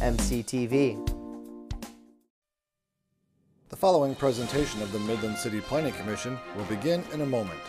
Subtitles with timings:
[0.00, 0.96] mctv.
[3.68, 7.60] The following presentation of the Midland City Planning Commission will begin in a moment.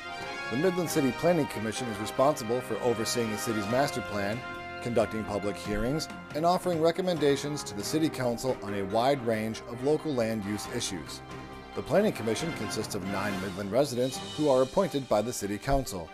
[0.50, 4.40] The Midland City Planning Commission is responsible for overseeing the city's master plan,
[4.82, 9.84] conducting public hearings, and offering recommendations to the City Council on a wide range of
[9.84, 11.22] local land use issues.
[11.76, 16.10] The Planning Commission consists of nine Midland residents who are appointed by the City Council.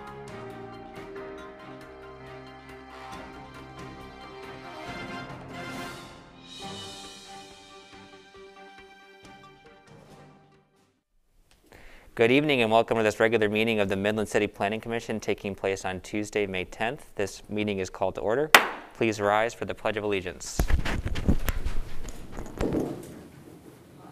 [12.19, 15.55] Good evening and welcome to this regular meeting of the Midland City Planning Commission taking
[15.55, 16.99] place on Tuesday, May 10th.
[17.15, 18.51] This meeting is called to order.
[18.93, 20.59] Please rise for the Pledge of Allegiance.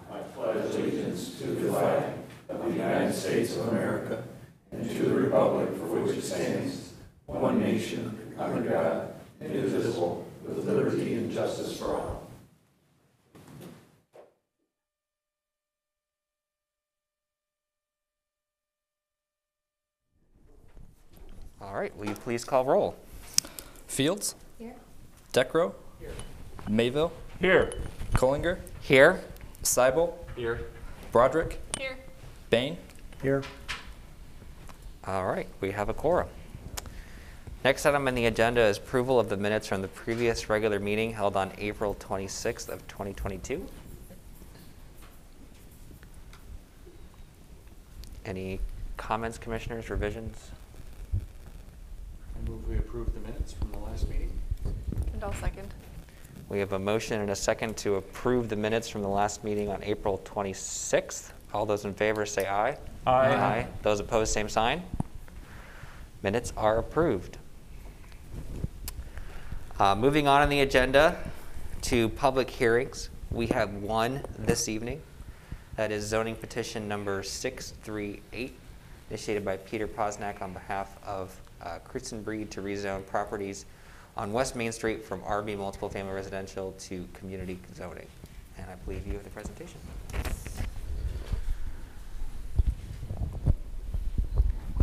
[0.10, 2.14] I pledge allegiance to the flag
[2.48, 4.24] of the United States of America
[4.72, 6.94] and to the republic for which it stands,
[7.26, 12.27] one nation, under God, indivisible, with liberty and justice for all
[21.78, 22.96] right, will you please call roll?
[23.88, 24.36] Fields.
[24.58, 24.76] Here.
[25.34, 25.74] Decro.
[26.00, 26.12] Here.
[26.70, 27.12] Mayville.
[27.40, 27.74] Here.
[28.14, 28.60] Collinger.
[28.82, 29.22] Here.
[29.64, 30.14] Seibel.
[30.36, 30.62] Here.
[31.12, 31.60] Broderick.
[31.78, 31.98] Here.
[32.50, 32.78] Bain.
[33.22, 33.44] Here.
[35.06, 36.28] All right, we have a quorum.
[37.64, 41.12] Next item on the agenda is approval of the minutes from the previous regular meeting
[41.12, 43.66] held on April 26th of 2022.
[48.26, 48.60] Any
[48.98, 50.52] comments, commissioners, revisions?
[52.68, 54.32] I move we approve the minutes from the last meeting.
[55.14, 55.74] And I'll second.
[56.50, 59.70] We have a motion and a second to approve the minutes from the last meeting
[59.70, 61.32] on April 26th.
[61.54, 62.78] All those in favor say aye.
[63.06, 63.68] Aye.
[63.84, 64.84] Those opposed, same sign.
[66.24, 67.38] Minutes are approved.
[69.80, 71.18] Uh, Moving on in the agenda
[71.84, 75.02] to public hearings, we have one this evening.
[75.76, 78.58] That is zoning petition number 638,
[79.10, 83.66] initiated by Peter Posnack on behalf of uh, Kristen Breed to rezone properties
[84.16, 88.08] on West Main Street from RB multiple family residential to community zoning.
[88.58, 89.80] And I believe you have the presentation.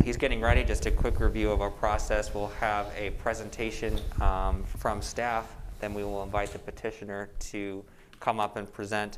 [0.03, 0.63] He's getting ready.
[0.63, 2.33] Just a quick review of our process.
[2.33, 5.47] We'll have a presentation um, from staff.
[5.79, 7.83] Then we will invite the petitioner to
[8.19, 9.17] come up and present.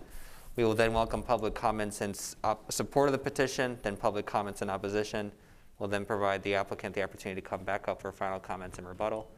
[0.56, 4.62] We will then welcome public comments in op- support of the petition, then public comments
[4.62, 5.32] in opposition.
[5.80, 8.88] We'll then provide the applicant the opportunity to come back up for final comments and
[8.88, 9.30] rebuttal.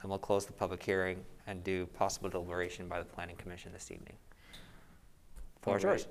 [0.00, 3.90] Then we'll close the public hearing and do possible deliberation by the Planning Commission this
[3.90, 4.14] evening.
[5.60, 6.06] Floor is yours.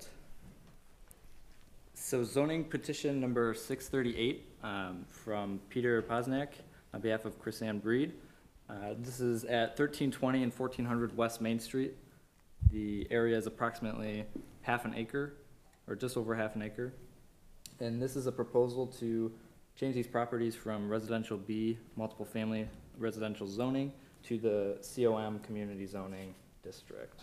[1.94, 6.50] So zoning petition number six thirty-eight, um, from Peter Posnack
[6.94, 8.14] on behalf of Chris Ann Breed.
[8.70, 11.94] Uh, this is at thirteen twenty and fourteen hundred West Main Street.
[12.72, 14.26] The area is approximately
[14.62, 15.34] half an acre,
[15.88, 16.94] or just over half an acre.
[17.80, 19.32] And this is a proposal to
[19.76, 23.92] change these properties from residential B, multiple family residential zoning,
[24.24, 27.22] to the COM community zoning district.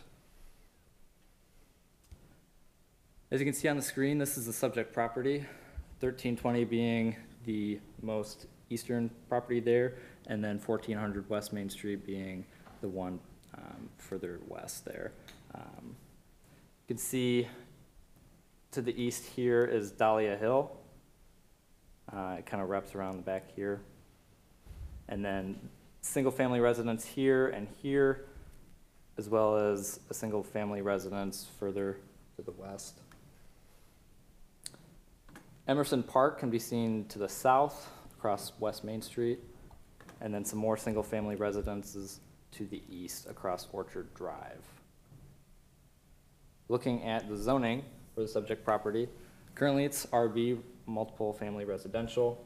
[3.31, 5.45] As you can see on the screen, this is the subject property,
[6.01, 7.15] thirteen twenty being
[7.45, 9.97] the most eastern property there,
[10.27, 12.45] and then fourteen hundred West Main Street being
[12.81, 13.21] the one
[13.55, 15.13] um, further west there.
[15.55, 15.95] Um,
[16.89, 17.47] You can see
[18.71, 20.71] to the east here is Dahlia Hill.
[22.13, 23.81] Uh, It kind of wraps around the back here.
[25.09, 25.59] And then
[26.01, 28.27] single-family residence here and here,
[29.17, 31.99] as well as a single-family residence further
[32.37, 33.01] to the west.
[35.67, 39.41] Emerson Park can be seen to the south across West Main Street,
[40.21, 42.21] and then some more single-family residences
[42.53, 44.65] to the east across Orchard Drive.
[46.69, 47.85] Looking at the zoning
[48.15, 49.09] for the subject property,
[49.55, 50.59] currently it's RB,
[50.89, 52.45] multiple family residential.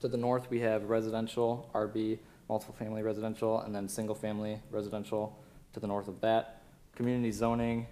[0.00, 2.18] To the north, we have residential, RB,
[2.48, 5.36] multiple family residential, and then single family residential
[5.72, 6.62] to the north of that.
[6.94, 7.86] Community zoning,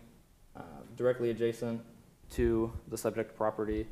[0.56, 0.60] uh,
[0.96, 1.80] directly adjacent
[2.30, 3.86] to the subject property.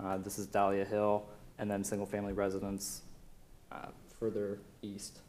[0.00, 1.24] Uh, This is Dahlia Hill,
[1.58, 3.02] and then single family residence
[3.72, 3.88] uh,
[4.18, 5.20] further east.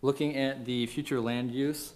[0.00, 1.94] Looking at the future land use,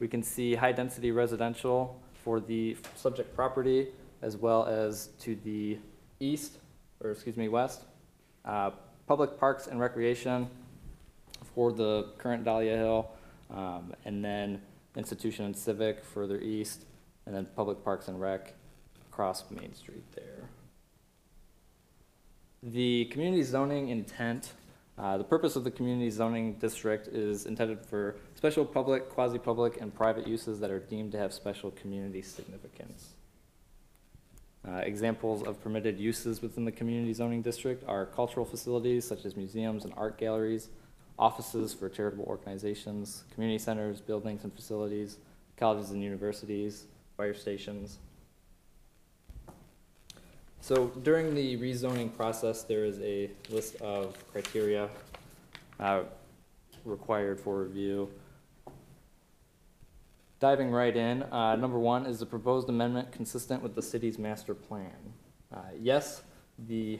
[0.00, 3.88] we can see high-density residential for the subject property
[4.22, 5.78] as well as to the
[6.18, 6.58] east,
[7.02, 7.82] or excuse me, west.
[8.44, 8.70] Uh,
[9.06, 10.48] Public parks and recreation
[11.54, 13.10] for the current Dahlia Hill,
[13.50, 14.62] um, and then
[14.96, 16.86] institution and civic further east,
[17.26, 18.54] and then public parks and rec
[19.10, 20.48] across Main Street there.
[22.62, 24.54] The community zoning intent,
[24.96, 29.92] uh, the purpose of the community zoning district is intended for special public, quasi-public, and
[29.92, 33.14] private uses that are deemed to have special community significance.
[34.66, 39.36] Uh, examples of permitted uses within the community zoning district are cultural facilities such as
[39.36, 40.68] museums and art galleries,
[41.18, 45.18] offices for charitable organizations, community centers, buildings and facilities,
[45.56, 46.84] colleges and universities,
[47.16, 47.98] fire stations.
[50.64, 54.88] So during the rezoning process, there is a list of criteria
[55.78, 56.04] uh,
[56.86, 58.08] required for review.
[60.40, 64.54] Diving right in, uh, number one, is the proposed amendment consistent with the city's master
[64.54, 65.12] plan?
[65.54, 66.22] Uh, Yes,
[66.58, 66.98] the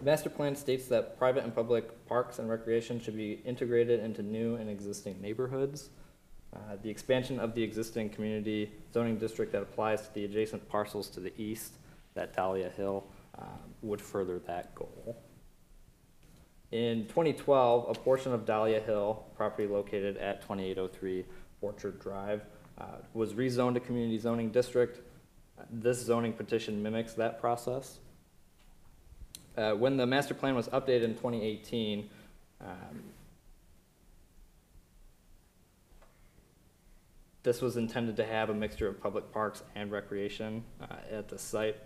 [0.00, 4.54] master plan states that private and public parks and recreation should be integrated into new
[4.54, 5.90] and existing neighborhoods.
[6.54, 11.08] Uh, The expansion of the existing community zoning district that applies to the adjacent parcels
[11.10, 11.78] to the east,
[12.20, 13.02] that Dahlia Hill,
[13.38, 13.48] um,
[13.80, 15.16] would further that goal.
[16.70, 21.24] In 2012, a portion of Dahlia Hill, property located at 2803
[21.62, 22.42] Orchard Drive,
[22.78, 22.84] uh,
[23.14, 25.00] was rezoned to community zoning district.
[25.70, 27.98] This zoning petition mimics that process.
[29.56, 32.08] Uh, When the master plan was updated in 2018,
[32.60, 33.02] um,
[37.42, 41.38] this was intended to have a mixture of public parks and recreation uh, at the
[41.38, 41.76] site,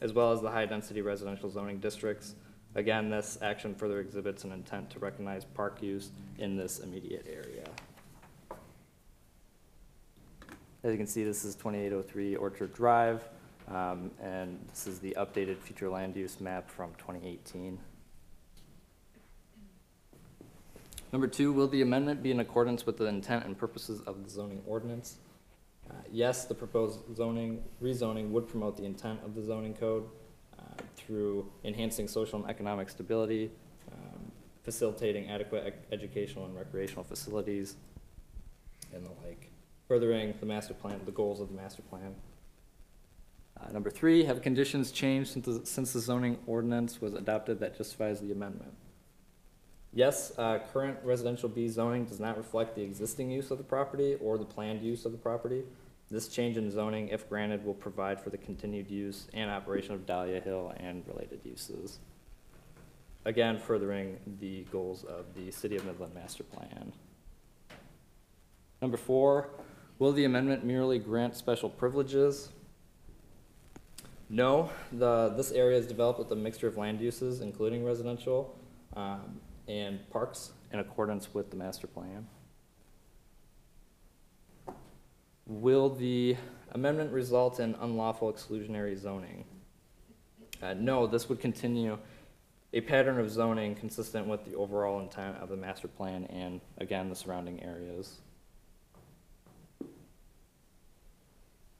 [0.00, 2.34] as well as the high-density residential zoning districts.
[2.74, 7.64] Again, this action further exhibits an intent to recognize park use in this immediate area.
[10.84, 13.24] As you can see, this is 2803 Orchard Drive,
[13.68, 17.78] um, and this is the updated future land use map from 2018.
[21.12, 24.30] Number two, will the amendment be in accordance with the intent and purposes of the
[24.30, 25.16] zoning ordinance?
[25.90, 30.04] Uh, Yes, the proposed zoning, rezoning would promote the intent of the zoning code
[30.58, 30.62] uh,
[30.96, 33.50] through enhancing social and economic stability,
[33.92, 34.32] um,
[34.62, 37.76] facilitating adequate ec- educational and recreational facilities,
[38.94, 39.50] and the like,
[39.86, 42.14] furthering the master plan, the goals of the master plan.
[43.60, 47.76] Uh, Number three, have conditions changed since the, since the zoning ordinance was adopted that
[47.76, 48.72] justifies the amendment?
[49.92, 54.16] Yes, uh, current residential B zoning does not reflect the existing use of the property
[54.20, 55.64] or the planned use of the property.
[56.10, 60.06] This change in zoning, if granted, will provide for the continued use and operation of
[60.06, 61.98] Dahlia Hill and related uses.
[63.24, 66.92] Again, furthering the goals of the City of Midland Master Plan.
[68.80, 69.50] Number four,
[69.98, 72.50] will the amendment merely grant special privileges?
[74.30, 78.56] No, the, this area is developed with a mixture of land uses, including residential,
[78.94, 82.26] um, and parks in accordance with the master plan.
[85.46, 86.36] Will the
[86.72, 89.44] amendment result in unlawful exclusionary zoning?
[90.62, 91.98] Uh, no, this would continue
[92.72, 97.08] a pattern of zoning consistent with the overall intent of the master plan and, again,
[97.08, 98.18] the surrounding areas.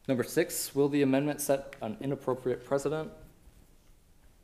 [0.06, 3.10] Number six, will the amendment set an inappropriate precedent?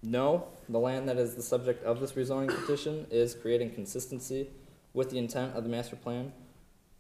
[0.04, 4.50] No, the land that is the subject of this rezoning petition is creating consistency
[4.92, 6.30] with the intent of the master plan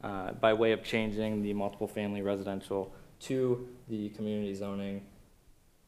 [0.02, 5.02] uh, by way of changing the multiple family residential to the community zoning.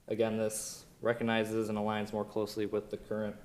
[0.09, 3.37] Again, this recognizes and aligns more closely with the current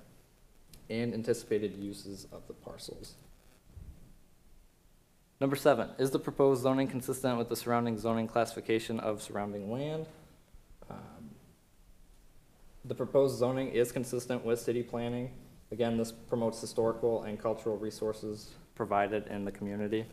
[0.89, 3.15] and anticipated uses of the parcels.
[5.39, 10.07] Number seven, is the proposed zoning consistent with the surrounding zoning classification of surrounding land?
[12.83, 15.31] The proposed zoning is consistent with city planning.
[15.71, 20.05] Again, this promotes historical and cultural resources provided in the community.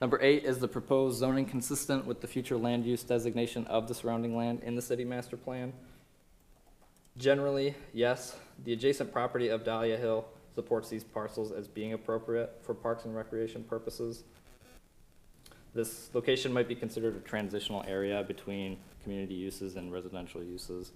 [0.00, 3.94] Number eight, is the proposed zoning consistent with the future land use designation of the
[3.94, 5.72] surrounding land in the city master plan?
[7.16, 8.36] Generally, yes.
[8.64, 10.24] The adjacent property of Dahlia Hill
[10.56, 14.24] supports these parcels as being appropriate for parks and recreation purposes.
[15.72, 20.92] This location might be considered a transitional area between community uses and residential uses.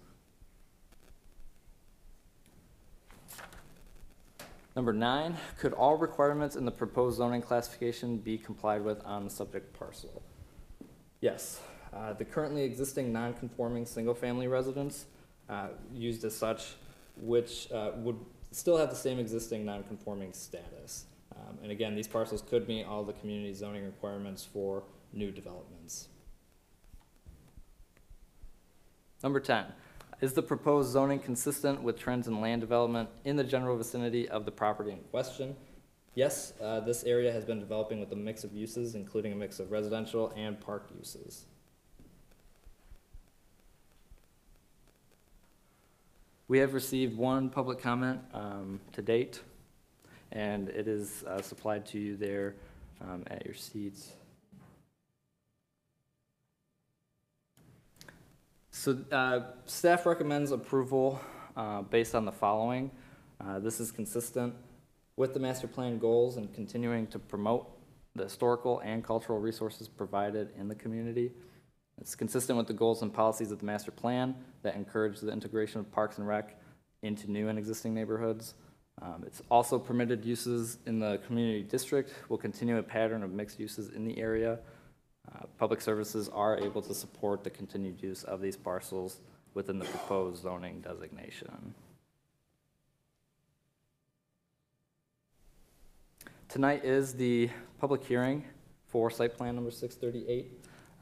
[4.76, 9.30] Number nine, could all requirements in the proposed zoning classification be complied with on the
[9.30, 10.22] subject parcel?
[11.22, 11.60] Yes,
[11.94, 15.06] uh, the currently existing non-conforming single-family residence,
[15.48, 16.74] uh, used as such,
[17.22, 18.18] which, uh, would
[18.50, 21.06] still have the same existing non-conforming status.
[21.34, 24.82] Um, and again, these parcels could meet all the community zoning requirements for
[25.12, 25.75] new developments.
[29.22, 29.66] Number ten,
[30.20, 34.44] is the proposed zoning consistent with trends in land development in the general vicinity of
[34.44, 35.56] the property in question?
[36.14, 39.60] Yes, uh, this area has been developing with a mix of uses, including a mix
[39.60, 41.44] of residential and park uses.
[46.48, 49.42] We have received one public comment um, to date,
[50.32, 52.54] and it is uh, supplied to you there
[53.02, 54.12] um, at your seats.
[58.78, 61.18] So uh, staff recommends approval
[61.56, 62.90] uh, based on the following.
[63.40, 64.54] Uh, This is consistent
[65.16, 67.70] with the master plan goals and continuing to promote
[68.14, 71.32] the historical and cultural resources provided in the community.
[71.98, 75.80] It's consistent with the goals and policies of the master plan that encourage the integration
[75.80, 76.60] of parks and rec
[77.00, 78.54] into new and existing neighborhoods.
[79.00, 83.58] Um, It's also permitted uses in the community district, will continue a pattern of mixed
[83.58, 84.58] uses in the area.
[85.34, 89.20] Uh, Public services are able to support the continued use of these parcels
[89.54, 91.74] within the proposed zoning designation.
[96.48, 98.44] Tonight is the public hearing
[98.86, 100.52] for site plan number 638.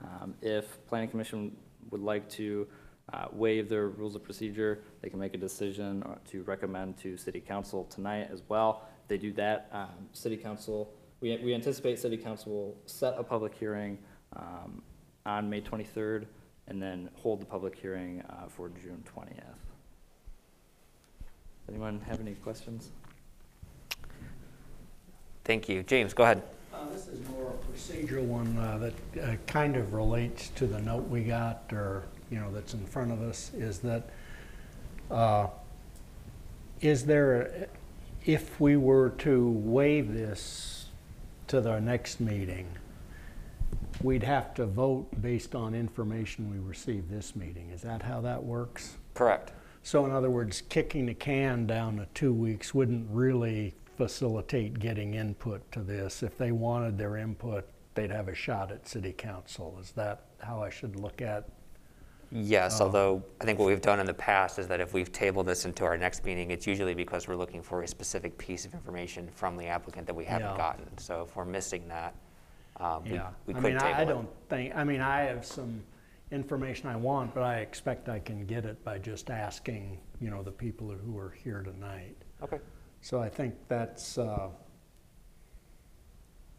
[0.02, 1.56] Um, If planning commission
[1.90, 2.66] would like to
[3.12, 7.16] uh, waive their rules of procedure, they can make a decision or to recommend to
[7.16, 8.88] city council tonight as well.
[9.02, 13.22] If they do that, um, city council, we, we anticipate city council will set a
[13.22, 13.98] public hearing
[14.36, 14.82] um,
[15.26, 16.26] on May 23rd
[16.68, 19.42] and then hold the public hearing uh, for June 20th.
[21.68, 22.90] Anyone have any questions?
[25.44, 25.82] Thank you.
[25.82, 26.42] James, go ahead.
[26.72, 30.80] Uh, This is more a procedural one uh, that uh, kind of relates to the
[30.80, 34.08] note we got, or, you know, that's in front of us, is that,
[35.10, 35.48] uh,
[36.80, 37.68] is there,
[38.24, 40.86] if we were to waive this
[41.48, 42.66] to the next meeting,
[44.04, 47.70] we'd have to vote based on information we receive this meeting.
[47.70, 48.99] Is that how that works?
[49.14, 49.52] Correct.
[49.82, 55.14] So in other words, kicking the can down to two weeks wouldn't really facilitate getting
[55.14, 56.23] input to this.
[56.23, 59.78] If they wanted their input, they'd have a shot at city council.
[59.80, 61.49] Is that how I should look at?
[62.30, 65.12] Yes, uh, although I think what we've done in the past is that if we've
[65.12, 68.66] tabled this into our next meeting, it's usually because we're looking for a specific piece
[68.66, 70.56] of information from the applicant that we haven't Yeah.
[70.58, 70.99] gotten.
[70.99, 72.14] So if we're missing that,
[72.76, 73.30] um, Yeah.
[73.46, 75.82] we I could mean, I I don't think, I mean, I have some
[76.30, 80.42] information I want, but I expect I can get it by just asking, you know,
[80.42, 82.16] the people who are here tonight.
[82.42, 82.58] Okay.
[83.00, 84.48] So I think that's uh,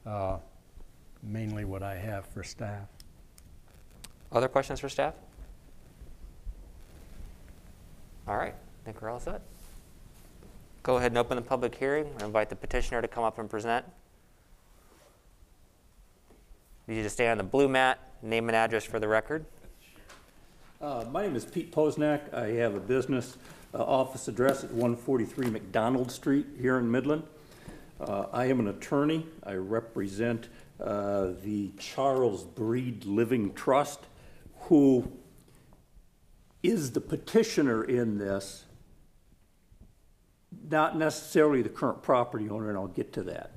[0.05, 0.37] uh,
[1.23, 2.87] mainly what I have for staff.
[4.31, 5.13] Other questions for staff?
[8.27, 9.41] All right, I think we're all set.
[10.83, 12.07] Go ahead and open the public hearing.
[12.19, 13.85] I invite the petitioner to come up and present.
[16.87, 19.43] Need you to stay on the blue mat, name and address for the record.
[20.79, 22.31] Uh, My name is Pete Posnack.
[22.31, 23.37] I have a business
[23.73, 27.23] uh, office address at 143 McDonald Street here in Midland.
[27.99, 29.25] Uh, I am an attorney.
[29.43, 30.49] I represent
[30.79, 34.01] uh, the Charles Breed Living Trust,
[34.61, 35.11] who
[36.61, 38.65] is the petitioner in this,
[40.69, 43.53] not necessarily the current property owner, and I'll get to that.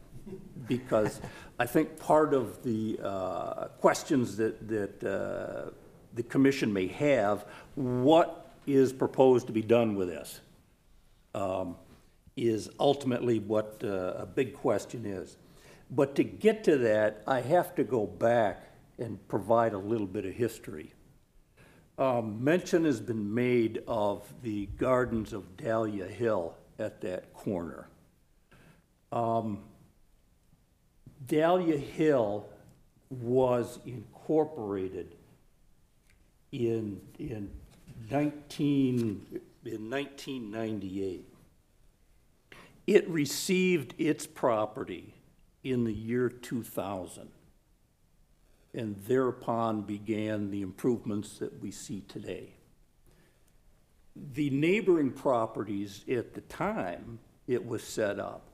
[0.66, 1.20] Because
[1.58, 5.70] I think part of the uh, questions that, that uh,
[6.14, 10.40] the commission may have, what is proposed to be done with this?
[11.34, 11.76] um,
[12.36, 15.36] Is ultimately what uh, a big question is.
[15.90, 18.64] But to get to that, I have to go back
[18.98, 20.92] and provide a little bit of history.
[21.98, 27.88] Um, Mention has been made of the gardens of Dahlia Hill at that corner.
[29.10, 29.64] Um,
[31.28, 32.46] Dahlia Hill
[33.10, 35.14] was incorporated
[36.50, 37.50] in, in
[38.10, 41.26] 19, in 1998.
[42.86, 45.14] It received its property
[45.62, 47.28] in the year 2000
[48.74, 52.54] and thereupon began the improvements that we see today.
[54.34, 58.47] The neighboring properties at the time it was set up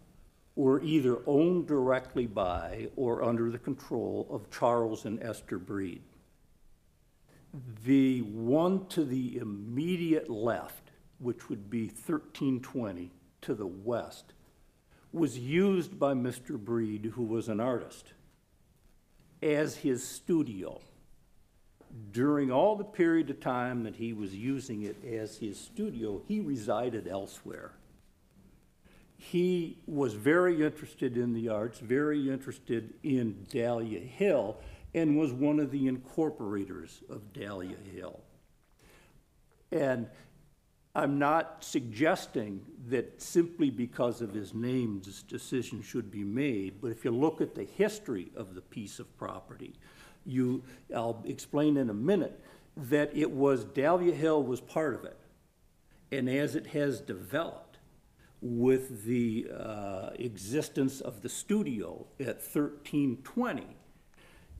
[0.57, 6.03] were either owned directly by or under the control of Charles and Esther Breed.
[7.85, 13.11] The one to the immediate left, which would be 1320
[13.43, 14.33] to the west,
[15.13, 16.59] was used by Mr.
[16.59, 18.13] Breed, who was an artist,
[19.43, 20.81] as his studio.
[22.11, 26.41] During all the period of time that he was using it as his studio, he
[26.41, 27.73] resided elsewhere.
[29.31, 34.59] He was very interested in the arts, very interested in Dahlia Hill,
[34.95, 38.21] and was one of the incorporators of Dahlia Hill.
[39.73, 40.09] And
[40.95, 46.91] I'm not suggesting that simply because of his name, this decision should be made, but
[46.91, 49.75] if you look at the history of the piece of property,
[50.27, 50.63] you,
[50.95, 52.41] I'll explain in a minute,
[52.77, 55.17] that it was, Dahlia Hill was part of it.
[56.13, 57.64] And as it has developed,
[58.45, 63.65] with the uh, existence of the studio at 1320,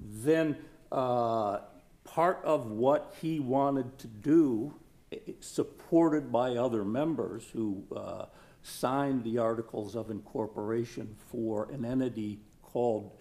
[0.01, 0.57] then
[0.91, 1.59] uh,
[2.03, 4.75] part of what he wanted to do,
[5.13, 8.25] eh, supported by other members who uh,
[8.63, 13.13] signed the Articles of Incorporation for an entity called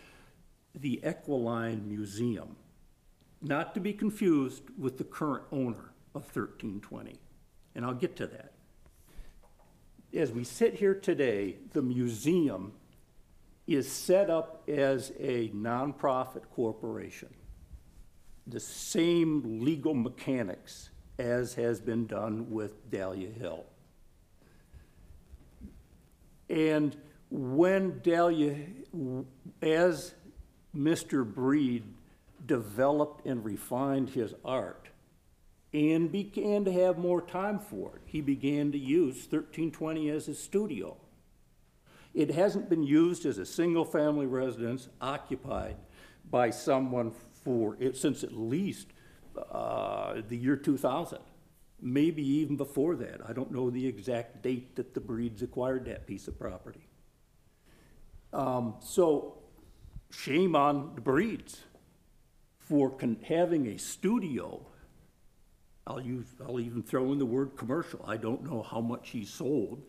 [0.74, 2.56] the Equiline Museum,
[3.42, 7.20] not to be confused with the current owner of 1320.
[7.76, 8.53] And I'll get to that
[10.16, 12.74] as we sit here today, the museum
[13.66, 17.30] is set up as a nonprofit corporation.
[18.46, 23.66] The same legal mechanics as has been done with Dahlia Hill.
[26.50, 26.96] And
[27.30, 28.58] when Dahlia,
[29.62, 30.14] as
[30.76, 31.26] Mr.
[31.26, 31.84] Breed
[32.46, 34.90] developed and refined his art,
[35.74, 38.02] and began to have more time for it.
[38.06, 40.98] He began to use 1320 as his studio.
[42.14, 45.78] It hasn't been used as a single family residence occupied
[46.30, 47.12] by someone
[47.44, 48.88] for it since at least
[49.52, 51.18] uh, the year 2000,
[51.82, 53.20] maybe even before that.
[53.28, 56.88] I don't know the exact date that the Breeds acquired that piece of property.
[58.32, 59.40] Um, so,
[60.12, 61.62] shame on the Breeds
[62.60, 62.96] for
[63.28, 64.68] having a studio
[65.86, 68.04] I'll use, I'll even throw in the word commercial.
[68.08, 69.82] I don't know how much he sold.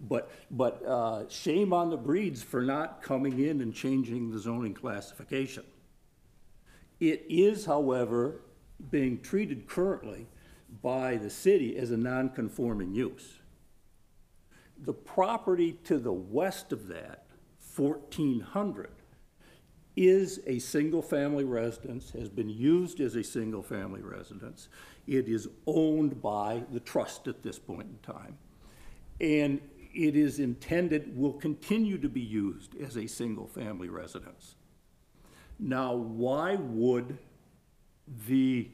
[0.00, 4.74] But, but uh, shame on the breeds for not coming in and changing the zoning
[4.74, 5.64] classification.
[7.00, 8.40] It is, however,
[8.90, 10.26] being treated currently
[10.82, 13.38] by the city as a non-conforming use.
[14.84, 17.26] The property to the west of that,
[17.74, 18.90] 1400,
[19.98, 24.68] is a single-family residence, has been used as a single-family residence.
[25.08, 28.38] It is owned by the trust at this point in time.
[29.20, 29.60] And
[29.92, 34.54] it is intended, will continue to be used as a single-family residence.
[35.58, 37.18] Now, why would
[38.28, 38.68] the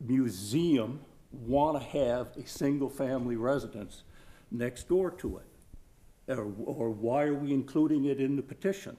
[0.00, 1.00] museum
[1.32, 4.04] want to have a single-family residence
[4.50, 5.44] next door to it?
[6.28, 8.96] Or, or why are we including it in the petition?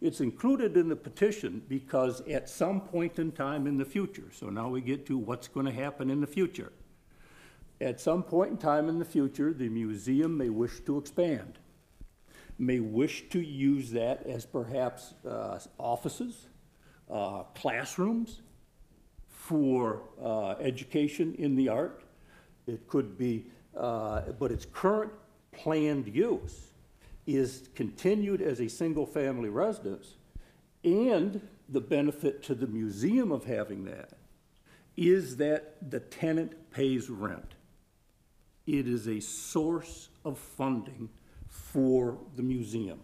[0.00, 4.50] It's included in the petition because at some point in time in the future, so
[4.50, 6.72] now we get to what's going to happen in the future.
[7.80, 11.58] At some point in time in the future, the museum may wish to expand,
[12.58, 16.48] may wish to use that as perhaps uh, offices,
[17.10, 18.42] uh, classrooms
[19.28, 22.02] for uh, education in the art.
[22.66, 25.12] It could be, uh, but its current
[25.52, 26.72] planned use
[27.26, 30.14] is continued as a single-family residence,
[30.84, 34.10] and the benefit to the museum of having that
[34.96, 37.54] is that the tenant pays rent.
[38.66, 41.10] It is a source of funding
[41.48, 43.00] for the museum.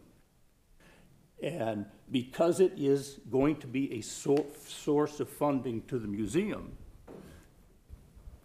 [1.42, 6.76] And because it is going to be a so- source of funding to the museum,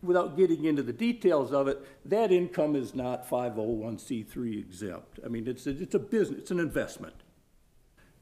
[0.08, 5.20] without getting into the details of it, that income is not 501c3 exempt.
[5.24, 7.16] I mean, it's a, it's a business, it's an investment.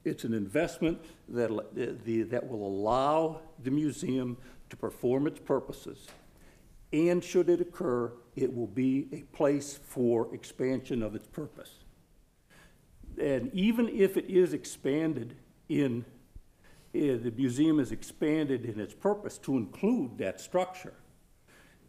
[0.04, 4.38] It's an investment that, the, that will allow the museum
[4.70, 6.08] to perform its purposes.
[6.94, 11.72] And should it occur, it will be a place for expansion of its purpose.
[13.20, 15.36] And even if it is expanded
[15.70, 16.06] in,
[16.94, 20.94] eh, the museum is expanded in its purpose to include that structure,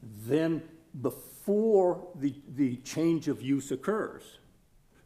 [0.02, 0.62] then
[1.00, 4.38] before the, the change of use occurs,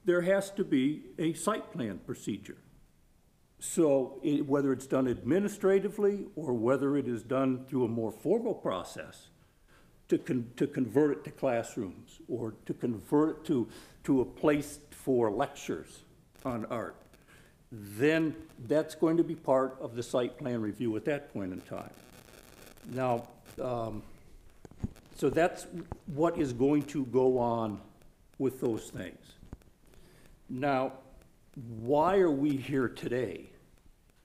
[0.05, 2.57] there has to be a site plan procedure.
[3.59, 8.55] So it, whether it's done administratively or whether it is done through a more formal
[8.55, 9.29] process
[10.09, 13.69] to con, to convert it to classrooms, or to convert it to,
[14.05, 16.01] to a place for lectures
[16.45, 16.97] on art,
[17.71, 18.35] then
[18.67, 21.91] that's going to be part of the site plan review at that point in time.
[22.93, 23.29] Now,
[23.63, 24.03] um,
[25.21, 25.67] so that's
[26.07, 27.79] what is going to go on
[28.39, 29.35] with those things.
[30.49, 30.95] Now,
[31.79, 33.51] why are we here today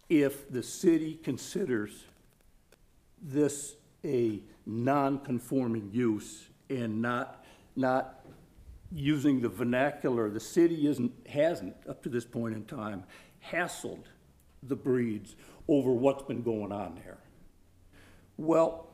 [0.07, 2.05] if the city considers
[3.21, 7.43] this a non-conforming use and not,
[7.75, 8.25] not
[8.89, 13.03] using the vernacular, the city isn't, hasn't, up to this point in time,
[13.51, 14.05] hassled
[14.63, 15.35] the breeds
[15.67, 17.17] over what's been going on there?
[18.37, 18.84] Well,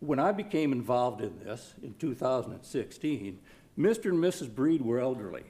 [0.00, 3.38] when I became involved in this in 2016,
[3.78, 4.10] Mr.
[4.10, 4.54] and Mrs.
[4.54, 5.44] Breed were elderly.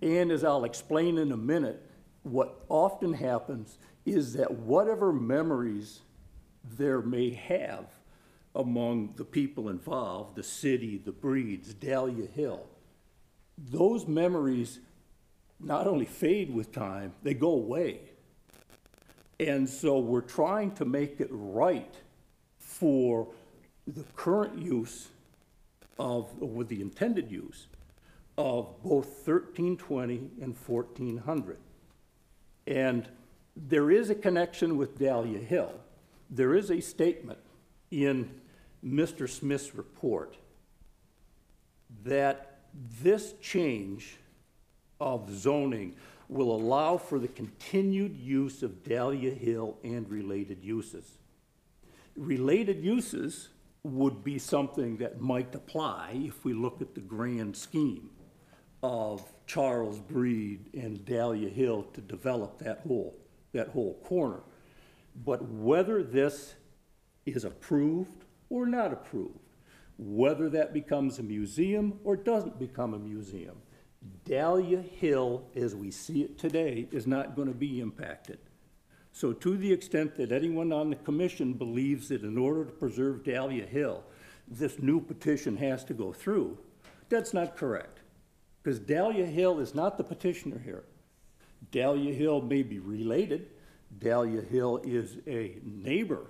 [0.00, 1.84] And as I'll explain in a minute,
[2.22, 6.00] what often happens is that whatever memories
[6.76, 7.86] there may have
[8.54, 12.66] among the people involved, the city, the Breeds, Dahlia Hill,
[13.56, 14.80] those memories
[15.60, 18.00] not only fade with time, they go away.
[19.40, 21.94] And so we're trying to make it right
[22.78, 23.26] for
[23.86, 25.08] the current use
[25.98, 27.66] of, with the intended use
[28.36, 31.58] of both 1320 and 1400.
[32.66, 33.08] And
[33.56, 35.72] there is a connection with Dahlia Hill.
[36.30, 37.38] There is a statement
[37.90, 38.30] in
[38.84, 39.28] Mr.
[39.28, 40.36] Smith's report
[42.04, 42.58] that
[43.02, 44.18] this change
[45.00, 45.96] of zoning
[46.28, 51.18] will allow for the continued use of Dahlia Hill and related uses.
[52.18, 53.50] Related uses
[53.84, 58.10] would be something that might apply if we look at the grand scheme
[58.82, 63.16] of Charles Breed and Dahlia Hill to develop that whole,
[63.52, 64.40] that whole corner.
[65.24, 66.54] But whether this
[67.24, 69.38] is approved or not approved,
[69.96, 73.58] whether that becomes a museum or doesn't become a museum,
[74.24, 78.38] Dahlia Hill, as we see it today, is not going to be impacted.
[79.18, 83.24] So to the extent that anyone on the commission believes that in order to preserve
[83.24, 84.04] Dahlia Hill,
[84.46, 86.56] this new petition has to go through,
[87.08, 87.98] that's not correct.
[88.62, 90.84] Because Dahlia Hill is not the petitioner here.
[91.72, 93.48] Dahlia Hill may be related,
[93.98, 96.28] Dahlia Hill is a neighbor,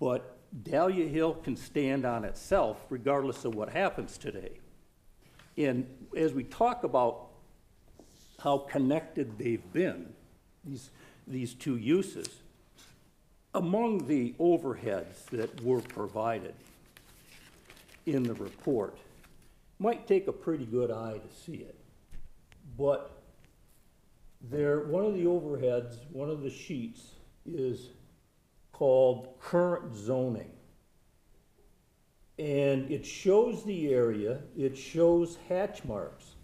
[0.00, 4.58] but Dahlia Hill can stand on itself regardless of what happens today.
[5.56, 7.28] And as we talk about
[8.40, 10.12] how connected they've been,
[10.64, 10.90] these,
[11.26, 12.28] these two uses,
[13.54, 16.54] among the overheads that were provided
[18.06, 18.98] in the report,
[19.78, 21.76] might take a pretty good eye to see it.
[22.76, 23.22] But
[24.50, 27.00] there, one of the overheads, one of the sheets
[27.46, 27.88] is
[28.72, 30.50] called current zoning.
[32.38, 36.34] And it shows the area, it shows hatch marks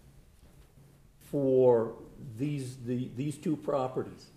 [1.19, 1.95] for
[2.37, 4.30] these, the, these two properties.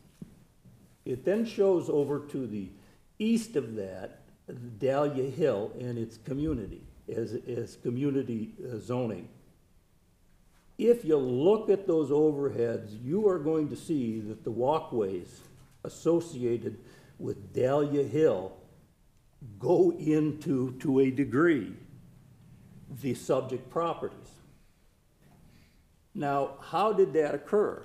[1.05, 2.69] It then shows over to the
[3.19, 4.21] east of that,
[4.79, 6.83] Dahlia Hill and its community,
[7.15, 9.29] as, as community uh, zoning.
[10.77, 15.41] If you look at those overheads, you are going to see that the walkways
[15.85, 16.79] associated
[17.19, 18.53] with Dahlia Hill
[19.59, 21.75] go into, to a degree,
[23.03, 24.19] the subject properties.
[26.15, 27.83] Now, how did that occur?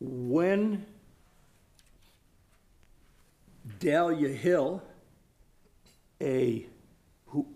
[0.00, 0.86] When
[3.82, 4.80] Dahlia Hill,
[6.20, 6.66] a,
[7.26, 7.48] who,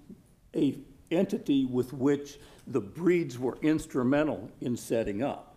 [0.56, 0.76] a
[1.12, 5.54] entity with which the breeds were instrumental in setting up,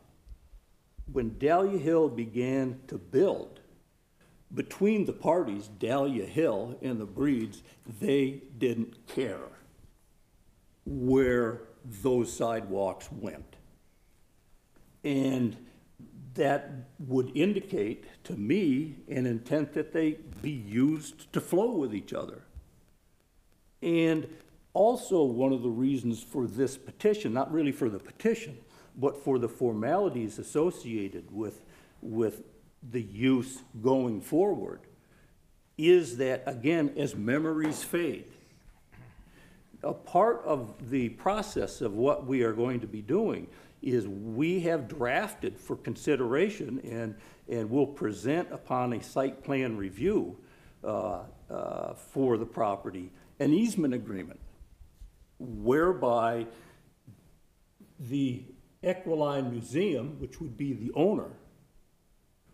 [1.12, 3.62] when Dahlia Hill began to build,
[4.54, 7.64] between the parties, Dahlia Hill and the breeds,
[8.00, 9.50] they didn't care
[10.86, 13.56] where those sidewalks went.
[15.04, 15.58] And
[16.40, 22.14] that would indicate to me an intent that they be used to flow with each
[22.14, 22.44] other.
[23.82, 24.26] And
[24.74, 28.58] also, one of the reasons for this petition, not really for the petition,
[28.96, 31.62] but for the formalities associated with,
[32.02, 32.44] with
[32.90, 34.80] the use going forward,
[35.78, 38.32] is that, again, as memories fade,
[39.84, 43.48] a part of the process of what we are going to be doing
[43.82, 47.16] is we have drafted for consideration and,
[47.48, 50.38] and will present upon a site plan review
[50.84, 54.40] uh, uh, for the property an easement agreement
[55.40, 56.46] whereby
[58.00, 58.44] the
[58.84, 61.32] Equiline Museum, which would be the owner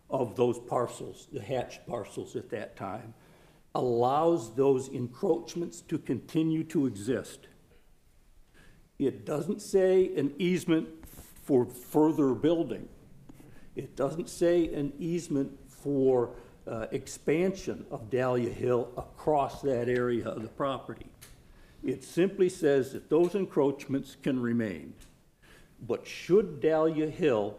[0.08, 3.14] of those parcels, the hatched parcels at that time,
[3.74, 7.48] allows those encroachments to continue to exist.
[8.98, 10.95] It doesn't say an easement
[11.46, 12.88] for further building.
[13.76, 16.30] It doesn't say an easement for
[16.66, 21.06] uh, expansion of Dahlia Hill across that area of the property.
[21.84, 24.92] It simply says that those encroachments can remain.
[25.86, 27.58] But should Dahlia Hill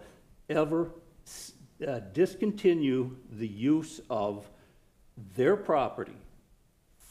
[0.50, 0.92] ever
[1.88, 4.50] uh, discontinue the use of
[5.36, 6.18] their property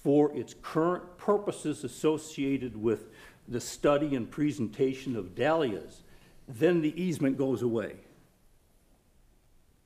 [0.03, 3.07] for its current purposes associated with
[3.49, 6.03] the study and presentation of dahlias,
[6.49, 7.97] then the easement goes away.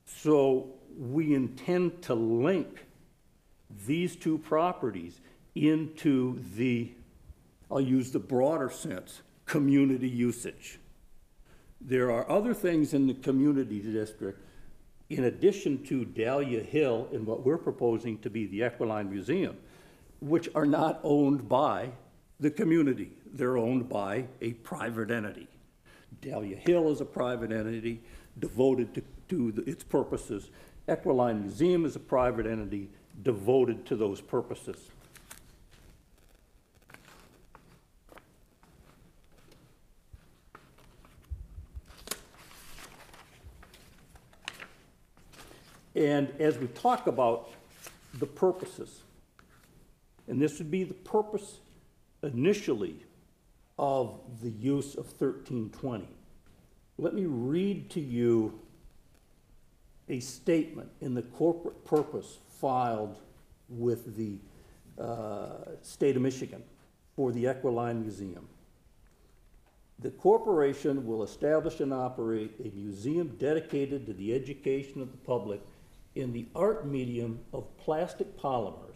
[0.05, 2.85] So we intend to link
[3.87, 5.19] these two properties
[5.55, 6.91] into the,
[7.69, 10.79] I'll use the broader sense, community usage.
[11.79, 14.39] There are other things in the community district,
[15.09, 19.57] in addition to Dahlia Hill and what we're proposing to be the Equiline Museum,
[20.19, 21.89] which are not owned by
[22.39, 23.11] the community.
[23.33, 25.47] They're owned by a private entity.
[26.19, 28.01] Dahlia Hill is a private entity
[28.39, 30.49] devoted to, to the- its purposes.
[30.87, 32.89] Equiline Museum is a private entity
[33.23, 34.89] devoted to those purposes.
[45.95, 47.49] And as we talk about
[48.15, 49.01] the purposes,
[50.27, 51.59] and this would be the purpose
[52.23, 52.95] initially
[53.81, 56.07] of the use of 1320.
[56.99, 58.59] Let me read to you
[60.07, 63.17] a statement in the corporate purpose filed
[63.67, 64.37] with the
[65.01, 66.61] uh, state of Michigan
[67.15, 68.47] for the Equiline Museum.
[69.97, 75.61] The corporation will establish and operate a museum dedicated to the education of the public
[76.13, 78.90] in the art medium of plastic polymers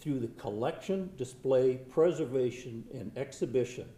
[0.00, 3.88] through the collection, display, preservation, and exhibition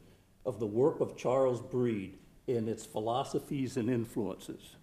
[0.45, 4.77] of the work of Charles Breed and its philosophies and influences.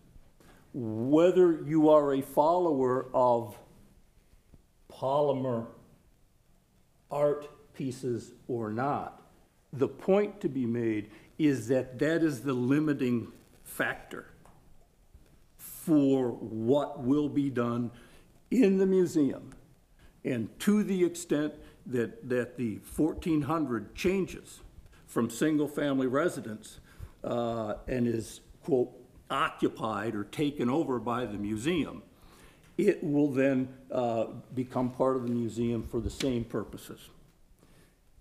[0.73, 3.57] Whether you are a follower of
[4.91, 5.67] polymer
[7.11, 9.21] art pieces or not,
[9.73, 13.31] the point to be made is that that is the limiting
[13.63, 14.27] factor
[15.57, 17.91] for what will be done
[18.51, 19.53] in the museum.
[20.23, 21.53] And to the extent
[21.85, 24.59] that, that the 1400 changes
[25.07, 26.79] from single-family residence
[27.23, 28.91] uh, and is, quote,
[29.29, 32.03] occupied or taken over by the museum,
[32.77, 37.09] it will then uh, become part of the museum for the same purposes.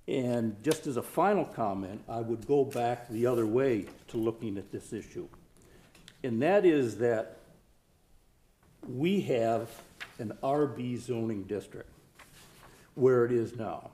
[0.09, 4.57] And just as a final comment, I would go back the other way to looking
[4.57, 5.29] at this issue.
[6.25, 7.38] And that is that
[8.89, 9.69] we have
[10.19, 11.91] an RB zoning district
[12.95, 13.91] where it is now.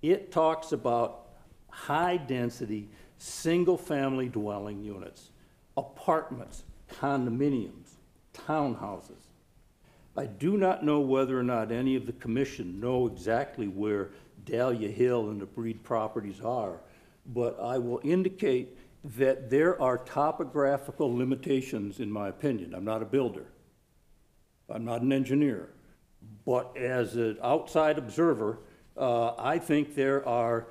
[0.00, 1.26] It talks about
[1.70, 5.30] high-density, single-family dwelling units,
[5.76, 6.62] apartments,
[7.00, 7.96] condominiums,
[8.32, 9.26] townhouses.
[10.16, 14.10] I do not know whether or not any of the commission know exactly where
[14.46, 16.78] Dahlia Hill and the Breed properties are,
[17.26, 22.74] but I will indicate that there are topographical limitations, in my opinion.
[22.74, 23.46] I'm not a builder.
[24.68, 25.70] I'm not an engineer.
[26.44, 28.58] But as an outside observer,
[28.96, 30.66] uh, I think there are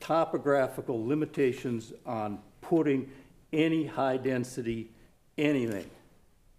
[0.00, 3.10] topographical limitations on putting
[3.52, 4.90] any high-density
[5.36, 5.90] anything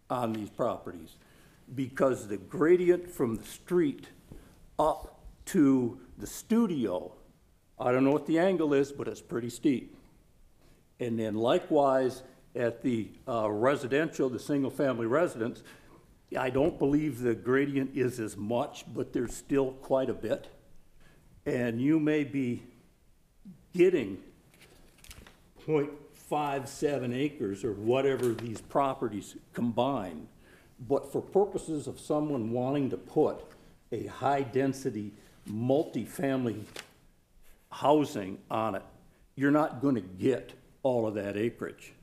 [0.10, 1.16] on these properties.
[1.74, 4.08] Because the gradient from the street
[4.78, 7.14] up to the studio,
[7.80, 9.96] I don't know what the angle is, but it's pretty steep.
[11.00, 12.24] And then likewise,
[12.56, 15.62] at the uh, residential, the single-family residence,
[16.38, 20.48] I don't believe the gradient is as much, but there's still quite a bit.
[21.46, 22.64] And you may be
[23.74, 24.18] getting
[25.68, 30.28] 0.57 acres or whatever these properties combine.
[30.88, 33.46] But for purposes of someone wanting to put
[33.92, 35.12] a high-density,
[35.50, 36.64] multifamily
[37.72, 38.84] housing on it,
[39.36, 40.54] you're not gonna get
[40.86, 41.94] all of that acreage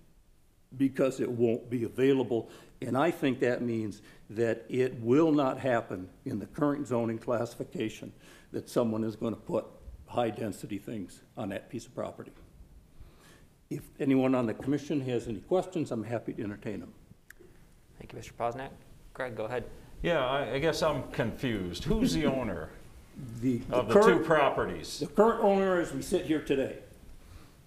[0.77, 2.51] because it won't be available.
[2.81, 8.12] And I think that means that it will not happen in the current zoning classification
[8.51, 9.66] that someone is gonna put
[10.07, 12.33] high-density things on that piece of property.
[13.71, 16.92] If anyone on the commission has any questions, I'm happy to entertain them.
[17.99, 18.33] Thank you, Mr.
[18.33, 18.71] Posnack.
[19.14, 19.64] Greg, go ahead.
[20.03, 21.85] Yeah, I, I guess I'm confused.
[21.85, 22.71] Who's the owner
[23.40, 24.99] The the of the two properties?
[24.99, 26.79] The current owner, as we sit here today,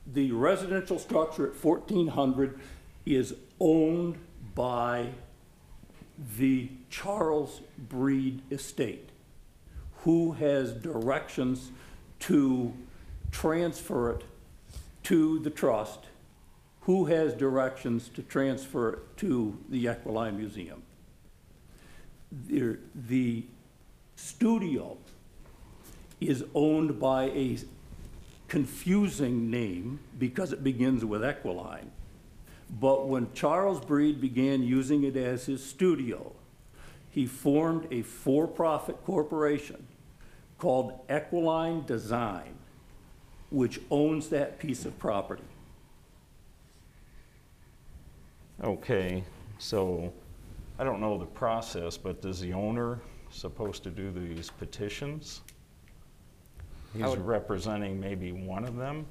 [0.05, 2.59] the residential structure at fourteen hundred
[3.05, 4.17] is owned
[4.53, 5.09] by
[6.37, 9.09] the Charles Breed Estate.
[10.05, 11.71] who has directions
[12.19, 12.71] to
[13.31, 14.23] transfer it
[15.01, 16.05] to the trust,
[16.81, 20.83] who has directions to transfer it to the Equiline Museum.
[22.47, 23.45] The, the
[24.15, 24.97] studio
[26.21, 27.57] is owned by a
[28.55, 31.91] confusing name because it begins with Equiline.
[32.79, 36.31] But when Charles Breed began using it as his studio,
[37.09, 39.85] he formed a for-profit corporation
[40.57, 42.55] called Equiline Design,
[43.49, 45.43] which owns that piece of property.
[48.63, 49.21] Okay,
[49.57, 50.13] so
[50.79, 55.41] I don't know the process, but does the owner supposed to do these petitions?
[56.95, 59.05] He's would- representing maybe one of them?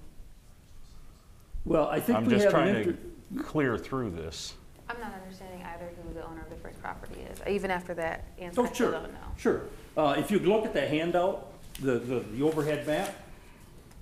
[1.64, 2.92] Well, I think I'm we just have an trying inter-
[3.38, 4.55] to clear through this.
[4.88, 7.40] I'm not understanding either who the owner of the first property is.
[7.49, 9.18] Even after that answer, Oh, I still sure, don't know.
[9.38, 9.62] sure.
[9.97, 13.14] Uh, if you look at the handout, the, the, the overhead map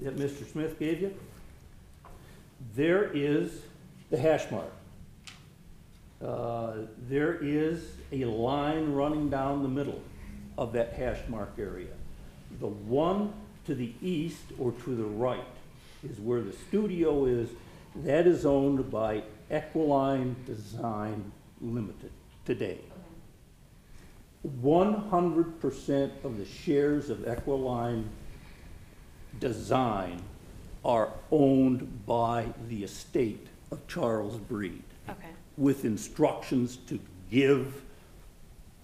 [0.01, 0.45] that Mr.
[0.51, 1.15] Smith gave you,
[2.75, 3.63] there is
[4.11, 4.71] the hash mark.
[6.25, 6.73] Uh,
[7.09, 10.01] there is a line running down the middle
[10.59, 11.93] of that hash mark area.
[12.61, 13.33] The one
[13.67, 15.45] to the east or to the right
[16.09, 17.49] is where the studio is.
[17.97, 22.11] That is owned by Equiline Design Limited
[22.45, 22.79] today.
[24.43, 28.09] One hundred percent of the shares of Equiline
[29.39, 30.23] Design
[30.85, 36.99] are owned by the estate of Charles Breed Okay, with instructions to
[37.31, 37.83] give,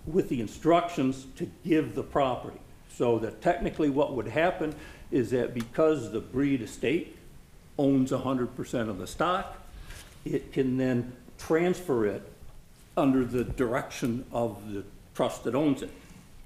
[0.07, 2.61] with the instructions to give the property.
[2.90, 4.74] So that technically what would happen
[5.11, 7.16] is that because the Breed estate
[7.79, 9.57] owns hundred percent of the stock,
[10.24, 12.22] it can then transfer it
[12.96, 15.90] under the direction of the trust that owns it.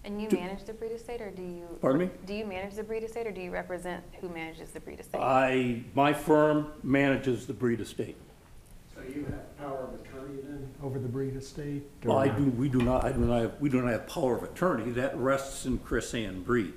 [0.05, 1.67] and you manage the Breed estate, or do you?
[1.81, 2.11] Pardon me?
[2.27, 5.19] Do you manage the Breed estate, or do you represent who manages the breed estate?
[5.21, 8.17] I, my firm manages the Breed estate.
[9.03, 11.83] So you have power of attorney then over the Breed estate?
[12.05, 14.07] Well, I or- do, we do not, I do not, have- we do not have
[14.07, 16.73] power of attorney, that rests in Chris Ann Breed,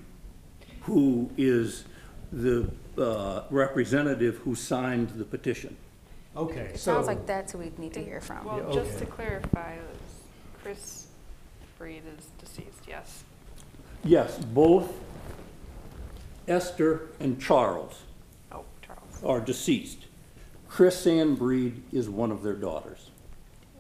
[0.82, 1.86] who is
[2.32, 5.76] the uh, representative who signed the petition.
[6.36, 6.94] Okay, It so.
[6.94, 8.44] sounds like that's who we need to hear from.
[8.46, 9.12] Well, Yeah, just to okay.
[9.12, 9.78] clarify,
[10.62, 11.08] Chris
[11.78, 13.24] Breed is deceased, yes.
[14.04, 14.92] Yes, both
[16.48, 18.04] Esther and Charles
[18.52, 19.24] Oh, Charles.
[19.24, 20.05] are deceased.
[20.76, 23.10] Chris Ann Breed is one of their daughters.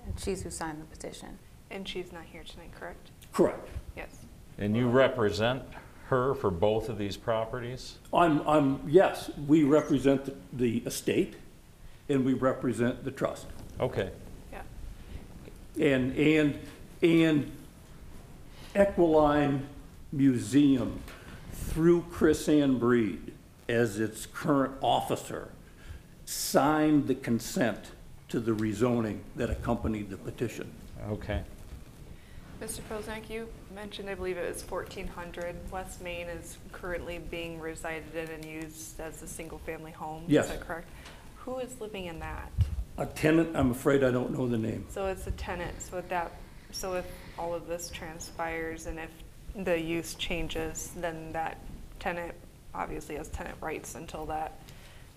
[0.05, 1.37] And she's who signed the petition.
[1.69, 3.09] And she's not here tonight, correct?
[3.33, 3.67] Correct.
[3.97, 4.19] Yes.
[4.57, 5.63] And you represent
[6.07, 7.95] her for both of these properties?
[8.13, 11.33] I'm, I'm, yes, we represent the- the estate,
[12.07, 13.47] and we represent the trust.
[13.81, 14.11] Okay,
[14.53, 14.61] Yeah.
[15.77, 16.59] And, and,
[17.01, 17.51] and
[18.73, 19.67] Equiline
[20.13, 21.01] Museum,
[21.51, 23.33] through Chris Ann Breed
[23.67, 25.49] as its current officer,
[26.25, 27.91] signed the consent
[28.29, 30.71] to the rezoning that accompanied the petition.
[31.09, 31.43] okay.
[32.61, 32.79] Mr.
[32.89, 35.55] Posnack, you mentioned, I believe it was fourteen hundred.
[35.71, 40.23] West Main is currently being resided in and used as a single-family home.
[40.27, 40.45] Yes.
[40.45, 40.89] Is that correct?
[41.37, 42.49] Who is living in that?
[42.97, 44.85] A tenant, I'm afraid I don't know the name.
[44.89, 46.31] So it's a tenant, so if that,
[46.71, 47.05] so if
[47.37, 49.11] all of this transpires and if
[49.65, 51.59] the use changes, then that
[51.99, 52.33] tenant
[52.73, 54.59] obviously has tenant rights until that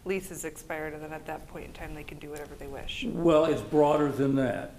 [0.05, 2.67] lease is expired, and then at that point in time, they can do whatever they
[2.67, 3.05] wish.
[3.09, 4.75] Well, it's broader than that.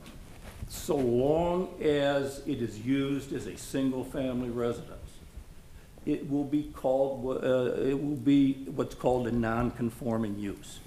[0.68, 4.96] So long as it is used as a single-family residence,
[6.06, 10.80] it will be called, uh, it will be what's called a non-conforming use.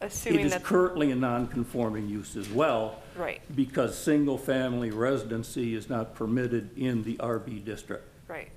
[0.00, 5.90] It Assuming is that, currently a non-conforming use as well, right, because single-family residency is
[5.90, 8.08] not permitted in the RB district.
[8.28, 8.50] right.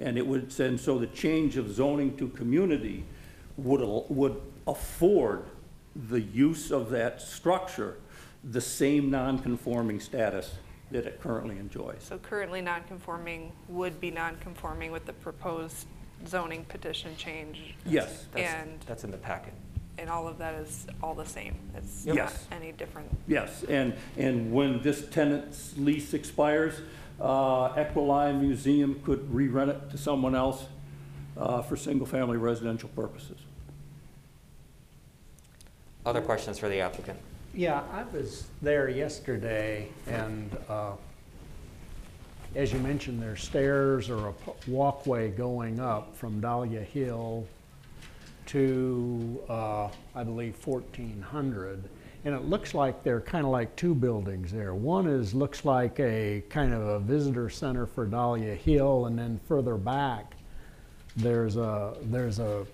[0.00, 3.04] And it would, and so the change of zoning to community
[3.58, 5.44] would, al- would afford
[6.08, 7.96] the use of that structure
[8.44, 10.54] the same non-conforming status
[10.90, 11.96] that it currently enjoys.
[12.00, 15.86] So currently non-conforming would be non-conforming with the proposed
[16.26, 19.52] zoning petition change, Yes, That's- And- That's in the packet.
[19.98, 21.56] and all of that is all the same.
[21.76, 22.46] It's not Yes.
[22.52, 23.08] any different.
[23.26, 26.80] yes, and, and when this tenant's lease expires,
[27.20, 30.66] uh, Equiline Museum could re-rent it to someone else
[31.36, 33.38] uh, for single-family residential purposes.
[36.08, 37.18] Other questions for the applicant?
[37.52, 40.92] Yeah, I was there yesterday, and uh,
[42.54, 44.34] as you mentioned, there's stairs or a
[44.66, 47.46] walkway going up from Dahlia Hill
[48.46, 51.84] to, uh, I believe, 1400.
[52.24, 54.74] And it looks like they're kind of like two buildings there.
[54.74, 59.38] One is, looks like a kind of a visitor center for Dahlia Hill, and then
[59.46, 60.36] further back,
[61.18, 62.64] there's a, there's a,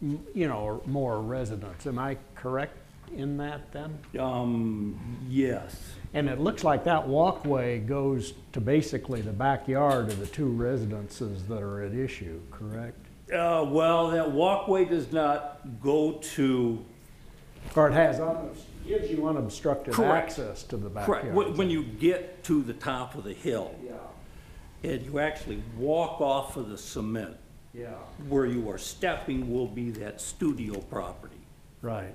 [0.00, 1.86] you know, more residence.
[1.86, 2.76] Am I correct
[3.16, 3.98] in that then?
[4.18, 5.92] Um, yes.
[6.14, 11.44] And it looks like that walkway goes to basically the backyard of the two residences
[11.44, 12.98] that are at issue, correct?
[13.32, 16.82] Uh, well, that walkway does not go to,
[17.76, 18.20] Or it has,
[18.86, 20.30] gives you unobstructed Correct.
[20.30, 21.34] access to the backyard.
[21.34, 21.56] Correct.
[21.58, 26.56] when you get to the top of the hill, Yeah, and you actually walk off
[26.56, 27.36] of the cement,
[27.74, 27.88] yeah,
[28.28, 31.34] where you are stepping will be that studio property.
[31.82, 32.14] right,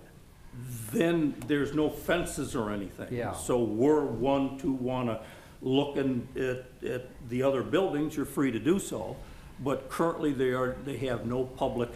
[0.91, 3.07] Then there's no fences or anything.
[3.11, 3.33] Yeah.
[3.33, 5.21] So we're one to wanna
[5.61, 9.15] look in- at, at the other buildings, you're free to do so.
[9.59, 11.89] But currently, they are, they have no public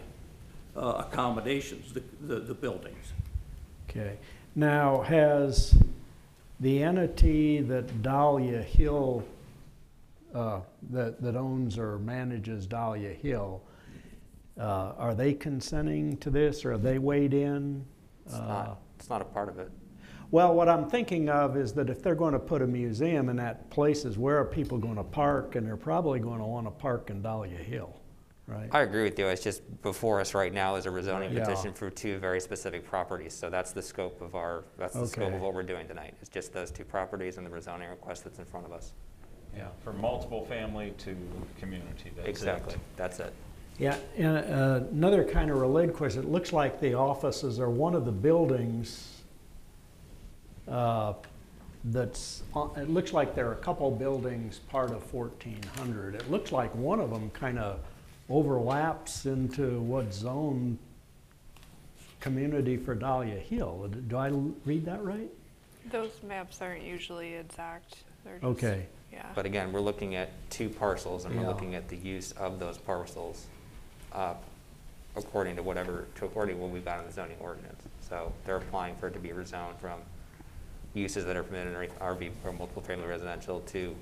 [0.76, 3.12] uh, accommodations, the, the, the buildings.
[3.90, 4.18] okay.
[4.56, 5.76] Now, has
[6.60, 9.24] the entity that Dahlia Hill,
[10.38, 10.60] uh,
[10.92, 13.62] that, that owns or manages Dahlia Hill,
[14.60, 17.84] uh, are they consenting to this, or are they weighed in?
[18.26, 19.72] It's Uh, not, it's not a part of it.
[20.30, 23.38] Well, what I'm thinking of is that if they're going to put a museum in
[23.38, 25.56] that places, where are people going to park?
[25.56, 28.02] And they're probably going to want to park in Dahlia Hill,
[28.46, 28.68] right?
[28.74, 29.28] I agree with you.
[29.28, 31.46] It's just before us right now is a rezoning Yeah.
[31.46, 33.34] petition for two very specific properties.
[33.34, 36.16] So that's the scope of our, that's the scope of what we're doing tonight.
[36.20, 38.94] It's just those two properties and the rezoning request that's in front of us.
[39.58, 41.16] Yeah, from multiple family to
[41.60, 42.30] community, that's it.
[42.30, 42.76] Exactly.
[42.96, 43.34] That's it.
[43.80, 47.94] Yeah, and uh, another kind of related question, it looks like the offices are one
[47.96, 49.22] of the buildings
[50.68, 51.14] uh,
[51.86, 56.16] that's, on- it looks like there are a couple buildings part of 1400.
[56.16, 57.80] It looks like one of them kind of
[58.30, 60.78] overlaps into what zone
[62.20, 63.90] community for Dahlia Hill.
[64.08, 65.30] Do I l- read that right?
[65.92, 67.98] Those maps aren't usually exact.
[68.26, 68.88] They're just, Okay.
[69.12, 69.26] Yeah.
[69.36, 71.48] But again, we're looking at two parcels and we're Yeah.
[71.50, 73.46] looking at the use of those parcels
[74.14, 74.34] uh,
[75.16, 77.82] according to whatever, to according to what we've got in the zoning ordinance.
[78.08, 80.00] So they're applying for it to be rezoned from
[80.94, 83.96] uses that are permitted in RB or multiple family residential to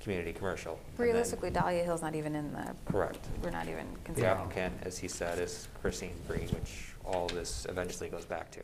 [0.00, 0.72] community commercial.
[0.74, 3.24] And then- Realistically, Dahlia Hill's not even in the, Correct.
[3.42, 3.94] we're not even considering.
[3.94, 4.32] The considering.
[4.38, 8.60] applicant, as he said, is Christine Breed, which all of this eventually goes back to.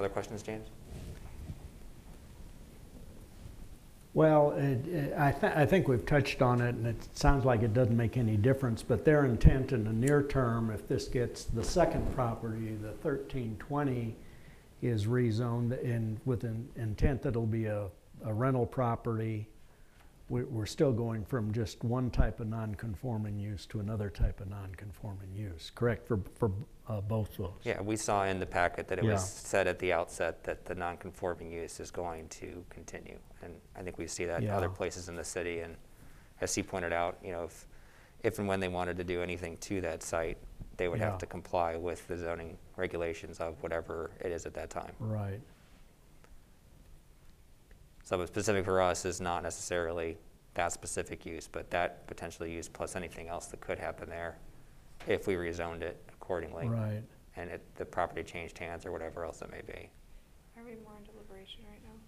[0.00, 0.66] Other questions, James?
[4.14, 7.60] Well, it- it- I, th- I think we've touched on it, and it sounds like
[7.60, 11.44] it doesn't make any difference, but their intent in the near term, if this gets
[11.44, 14.16] the second property, the thirteen twenty,
[14.80, 17.88] is rezoned in, with an intent that it'll be a,
[18.24, 19.46] a rental property.
[20.30, 24.48] We're, we're still going from just one type of non-conforming use to another type of
[24.48, 26.50] non-conforming use, correct, for, for
[26.90, 27.52] uh, both those?
[27.62, 29.12] Yeah, we saw in the packet that it Yeah.
[29.12, 33.18] was said at the outset that the non-conforming use is going to continue.
[33.42, 34.72] And I think we see that in other Yeah.
[34.74, 35.60] places in the city.
[35.60, 35.76] And
[36.40, 37.66] as he pointed out, you know, if,
[38.22, 40.38] if and when they wanted to do anything to that site,
[40.76, 41.10] they would Yeah.
[41.10, 44.94] have to comply with the zoning regulations of whatever it is at that time.
[44.98, 45.40] Right,
[48.02, 50.18] So what's specific for us is not necessarily
[50.54, 54.36] that specific use, but that potential use plus anything else that could happen there
[55.06, 56.68] if we rezoned it accordingly.
[56.68, 57.02] right.
[57.36, 59.88] And it, the property changed hands or whatever else it may be.
[60.56, 61.98] Are we more in deliberation right now?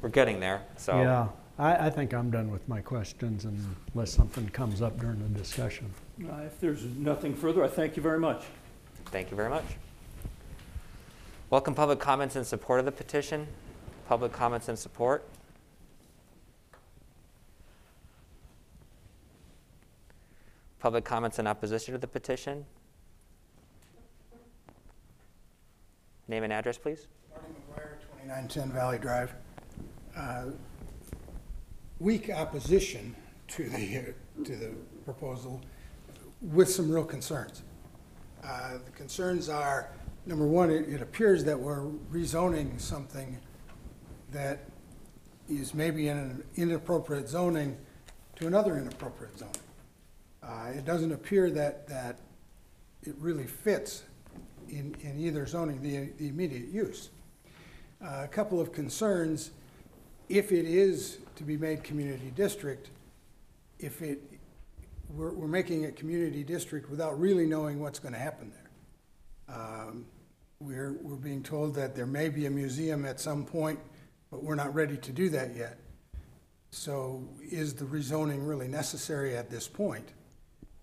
[0.00, 1.00] We're getting there, so.
[1.00, 5.38] Yeah, I, I think I'm done with my questions unless something comes up during the
[5.38, 5.88] discussion.
[6.22, 8.44] Uh, If there's nothing further, I thank you very much.
[9.06, 9.64] Thank you very much.
[11.50, 13.46] Welcome public comments in support of the petition.
[14.08, 15.24] Public comments in support.
[20.80, 22.66] Public comments in opposition to the petition.
[26.28, 27.06] Name and address, please.
[27.30, 29.34] Marty McGuire, 2910 Valley Drive.
[30.16, 30.44] Uh,
[32.00, 33.14] Weak opposition
[33.48, 34.70] to the, uh, to the
[35.04, 35.60] proposal
[36.42, 37.62] with some real concerns.
[38.42, 39.90] Uh, The concerns are,
[40.26, 43.38] number one, it it appears that we're rezoning something
[44.32, 44.64] that
[45.48, 47.76] is maybe in an inappropriate zoning
[48.36, 49.54] to another inappropriate zoning.
[50.42, 52.18] Uh, It doesn't appear that, that
[53.02, 54.02] it really fits
[54.74, 57.10] in, in either zoning, the, the immediate use.
[58.02, 59.52] Uh, A couple of concerns,
[60.28, 62.90] if it is to be made community district,
[63.78, 64.20] if it,
[65.10, 69.56] we're, we're making it community district without really knowing what's gonna happen there.
[69.56, 70.06] Um,
[70.60, 73.78] We're, we're being told that there may be a museum at some point,
[74.30, 75.78] but we're not ready to do that yet.
[76.70, 80.08] So is the rezoning really necessary at this point?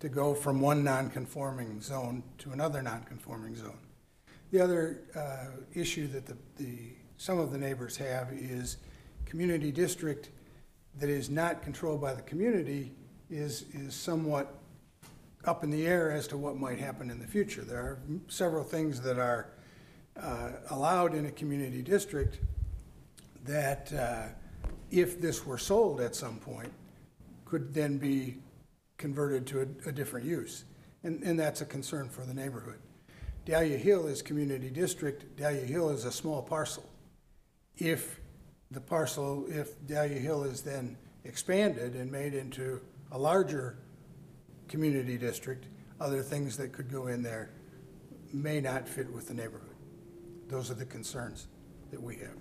[0.02, 3.78] To go from one non-conforming zone to another non-conforming zone.
[4.52, 6.78] The other uh, issue that the, the,
[7.18, 8.78] some of the neighbors have is
[9.26, 10.30] community district
[10.99, 12.91] that is not controlled by the community
[13.30, 14.56] is, is somewhat
[15.45, 17.62] up in the air as to what might happen in the future.
[17.62, 19.49] There are several things that are
[20.20, 22.39] uh, allowed in a community district
[23.45, 24.24] that uh,
[24.89, 26.72] if this were sold at some point,
[27.45, 28.38] could then be
[29.02, 30.64] converted to a, a different use.
[31.04, 32.80] And, and that's a concern for the neighborhood.
[33.45, 35.36] Dahlia Hill is community district.
[35.36, 36.88] Dahlia Hill is a small parcel.
[37.76, 38.22] If
[38.70, 40.95] the parcel, if Dahlia Hill is then
[41.26, 42.80] expanded and made into
[43.12, 43.80] a larger
[44.68, 45.66] community district,
[45.99, 47.49] other things that could go in there
[48.32, 49.76] may not fit with the neighborhood.
[50.47, 51.47] Those are the concerns
[51.89, 52.38] that we have.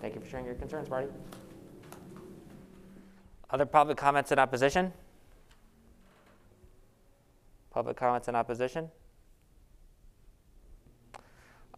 [0.00, 1.08] Thank you for sharing your concerns, Marty.
[3.50, 4.92] Other public comments in opposition?
[7.74, 8.88] Public comments in opposition?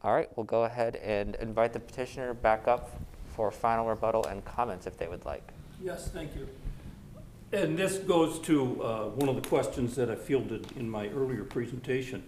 [0.02, 3.00] All right, we'll go ahead and invite the petitioner back up
[3.34, 5.42] for final rebuttal and comments if they would like.
[5.82, 6.46] Yes, thank you.
[7.50, 11.44] And this goes to uh, one of the questions that I fielded in my earlier
[11.44, 12.22] presentation.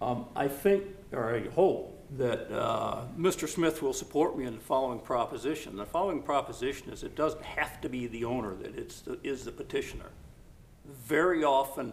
[0.00, 3.46] Um, I think, or I hope, that uh, Mr.
[3.46, 5.76] Smith will support me in the following proposition.
[5.76, 9.44] The following proposition is it doesn't have to be the owner that it's the, is
[9.44, 10.06] the petitioner.
[11.04, 11.92] Very often,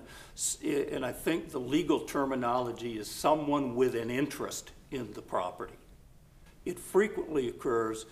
[0.64, 5.74] and I think the legal terminology is someone with an interest in the property.
[6.66, 8.06] It frequently occurs,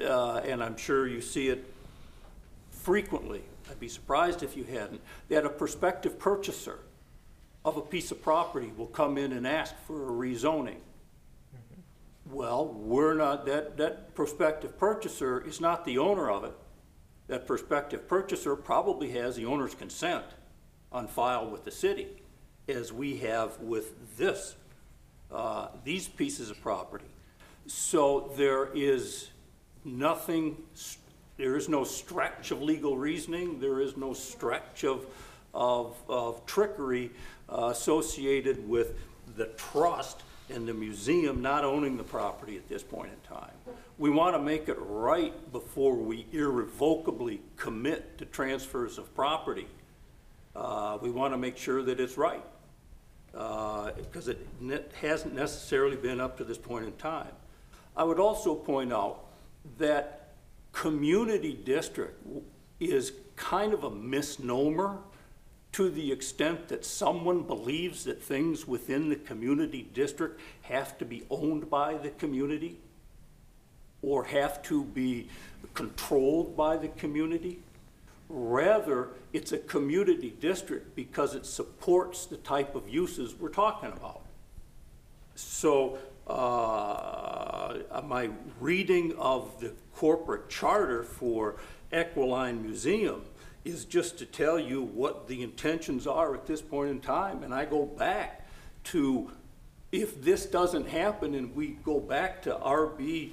[0.00, 1.64] uh, and I'm sure you see it
[2.70, 6.80] frequently, I'd be surprised if you hadn't, that a prospective purchaser
[7.64, 10.80] of a piece of property will come in and ask for a rezoning.
[12.30, 16.52] Well, we're not, that, that prospective purchaser is not the owner of it.
[17.26, 20.24] That prospective purchaser probably has the owner's consent
[20.92, 22.08] on file with the city,
[22.68, 24.56] as we have with this,
[25.32, 27.06] uh, these pieces of property.
[27.66, 29.30] So there is
[29.84, 30.56] nothing,
[31.36, 35.06] there is no stretch of legal reasoning, there is no stretch of,
[35.54, 37.10] of, of trickery
[37.48, 38.98] uh, associated with
[39.36, 43.50] the trust and the museum not owning the property at this point in time.
[43.98, 49.66] We want to make it right before we irrevocably commit to transfers of property.
[50.54, 52.44] Uh, We want to make sure that it's right,
[53.32, 57.32] because it ne- hasn't necessarily been up to this point in time.
[57.96, 59.24] I would also point out
[59.78, 60.34] that
[60.72, 62.20] community district
[62.80, 64.98] is kind of a misnomer
[65.74, 71.24] to the extent that someone believes that things within the community district have to be
[71.30, 72.78] owned by the community
[74.00, 75.28] or have to be
[75.74, 77.58] controlled by the community.
[78.28, 84.22] Rather, it's a community district because it supports the type of uses we're talking about.
[85.34, 85.98] So,
[86.28, 91.56] uh, my reading of the corporate charter for
[91.90, 93.24] Equiline Museum
[93.64, 97.42] is just to tell you what the intentions are at this point in time.
[97.42, 98.46] And I go back
[98.84, 99.30] to,
[99.90, 103.32] if this doesn't happen and we go back to RB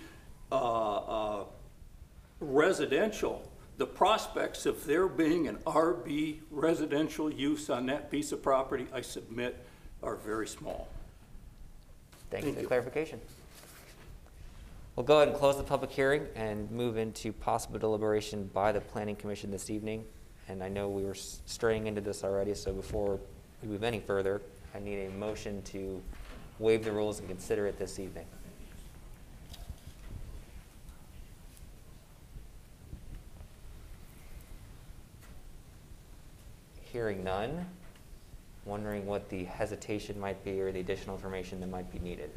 [0.51, 1.43] uh, uh,
[2.39, 8.87] residential, the prospects of there being an RB residential use on that piece of property,
[8.93, 9.57] I submit,
[10.01, 10.87] are very small.
[12.29, 13.19] Thank you for the clarification.
[14.95, 18.81] We'll go ahead and close the public hearing and move into possible deliberation by the
[18.81, 20.05] planning commission this evening.
[20.51, 23.17] And I know we were straying into this already, so before
[23.63, 24.41] we move any further,
[24.75, 26.01] I need a motion to
[26.59, 28.25] waive the rules and consider it this evening.
[36.83, 37.65] Hearing none,
[38.65, 42.29] wondering what the hesitation might be or the additional information that might be needed.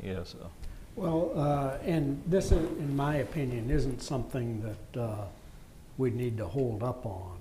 [0.00, 0.46] Yes, uh,
[0.94, 5.24] Well, uh, and this, in my opinion, isn't something that uh,
[5.98, 7.38] we need to hold up on,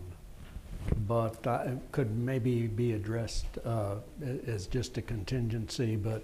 [1.08, 3.96] but uh, it could maybe be addressed uh,
[4.48, 6.24] as just a contingency, but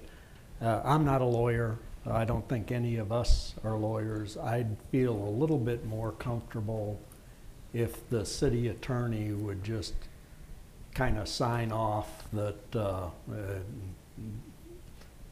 [0.61, 1.77] uh, I'm not a lawyer.
[2.09, 4.37] I don't think any of us are lawyers.
[4.37, 6.99] I'd feel a little bit more comfortable
[7.73, 9.93] if the city attorney would just
[10.93, 13.09] kind of sign off that, uh, uh,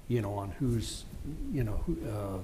[0.08, 1.06] you know, on who's,
[1.52, 2.38] you know, who, uh,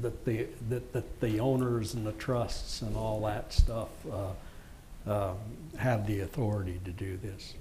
[0.00, 4.30] that the, that, that the owners and the trusts and all that stuff, uh,
[5.08, 5.34] uh,
[5.78, 7.54] have the authority to do this.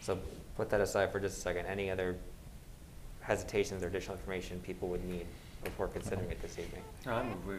[0.00, 0.18] So
[0.56, 1.66] put that aside for just a second.
[1.66, 2.16] Any other
[3.20, 5.26] hesitations or additional information people would need
[5.64, 6.82] before considering it this evening?
[7.06, 7.54] I move we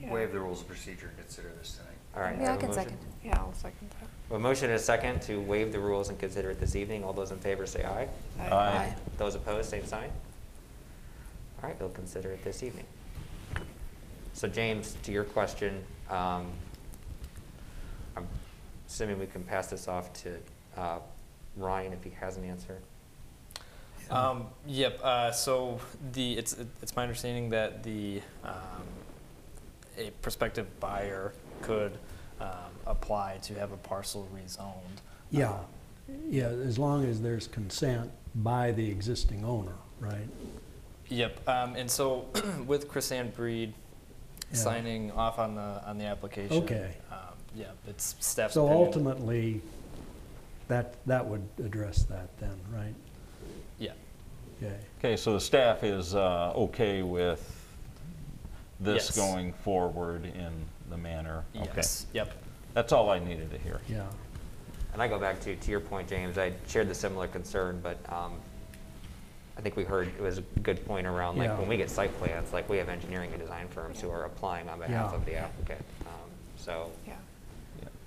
[0.00, 0.12] Yeah.
[0.12, 1.92] waive the rules of procedure and consider this tonight.
[2.14, 2.36] All right.
[2.40, 2.98] Yeah, I have a can second.
[3.24, 4.36] Yeah, I'll second that.
[4.36, 7.04] A motion and a second to waive the rules and consider it this evening.
[7.04, 8.08] All those in favor say aye.
[8.40, 8.94] Aye.
[9.18, 10.10] Those opposed, same sign.
[11.62, 12.86] All right, we'll consider it this evening.
[14.34, 16.46] So James, to your question, um,
[18.16, 18.26] I'm
[18.88, 20.36] assuming we can pass this off to
[20.76, 20.98] uh,
[21.56, 22.78] Ryan if he has an answer.
[24.10, 25.80] Um, yep, uh, so
[26.12, 28.52] the, it's, it's my understanding that the, um,
[29.96, 31.92] a prospective buyer could,
[32.40, 32.48] um,
[32.86, 35.00] apply to have a parcel rezoned.
[35.30, 35.58] Yeah, Uh,
[36.28, 40.28] yeah, as long as there's consent by the existing owner, right?
[41.08, 42.26] Yep, um, and so
[42.66, 43.72] with Chris Ann Breed Yeah.
[44.52, 46.56] Signing off on the, on the application.
[46.64, 46.94] Okay.
[47.10, 47.18] Um,
[47.54, 48.86] yeah, it's staff's So opinion.
[48.86, 49.60] ultimately,
[50.68, 52.94] that, that would address that then, right?
[53.78, 53.92] Yeah,
[54.62, 54.76] Okay.
[54.98, 57.58] Okay, so the staff is uh, okay with
[58.80, 59.16] this Yes.
[59.16, 60.52] going forward in
[60.90, 61.44] the manner?
[61.56, 61.68] Okay.
[61.76, 62.32] yes, yep.
[62.74, 63.80] That's all I needed to hear.
[63.88, 64.06] Yeah,
[64.92, 67.98] And I go back to, to your point, James, I shared the similar concern, but
[68.12, 68.32] um,
[69.56, 71.58] I think we heard, it was a good point around, like, Yeah.
[71.58, 74.68] when we get site plans, like, we have engineering and design firms who are applying
[74.68, 75.16] on behalf Yeah.
[75.16, 75.84] of the applicant.
[76.06, 77.14] Um, So, Yeah.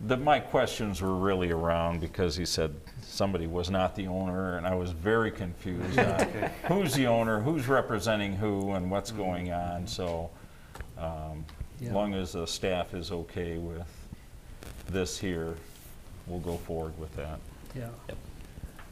[0.01, 4.67] The, my questions were really around because he said somebody was not the owner, and
[4.67, 6.19] I was very confused on
[6.67, 10.29] who's the owner, who's representing who, and what's going on, so,
[10.97, 11.45] um,
[11.79, 11.93] as Yeah.
[11.93, 13.87] long as the staff is okay with
[14.87, 15.55] this here,
[16.27, 17.39] we'll go forward with that.
[17.75, 17.87] yeah.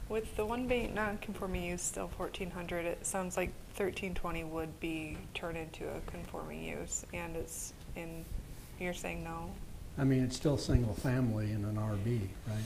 [0.10, 4.80] With the one being non-conforming use still fourteen hundred, it sounds like thirteen twenty would
[4.80, 8.24] be turned into a conforming use, and it's in,
[8.80, 9.50] you're saying no?
[9.98, 12.58] I mean, it's still single family in an RB, right?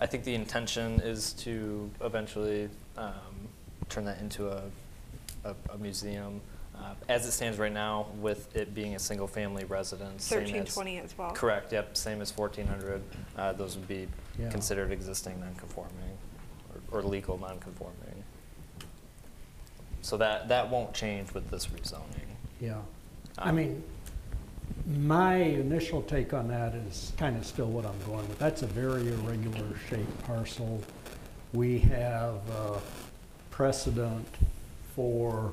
[0.00, 3.12] I think the intention is to eventually um,
[3.88, 4.62] turn that into a,
[5.44, 6.40] a, a museum.
[6.76, 10.98] Uh, as it stands right now, with it being a single-family residence, same as- twenty
[10.98, 11.32] as well?
[11.32, 11.72] Correct.
[11.72, 11.96] Yep.
[11.96, 13.02] Same as fourteen hundred.
[13.36, 14.06] Uh, those would be
[14.38, 14.50] Yeah.
[14.50, 16.16] considered existing non-conforming
[16.92, 18.22] or, or legal non-conforming.
[20.00, 22.28] So that that won't change with this rezoning.
[22.60, 22.78] Yeah.
[23.36, 23.82] I Um, mean,
[24.86, 28.38] my initial take on that is kind of still what I'm going with.
[28.38, 30.80] That's a very irregular shaped parcel.
[31.52, 32.78] We have uh,
[33.50, 34.26] precedent
[34.94, 35.52] for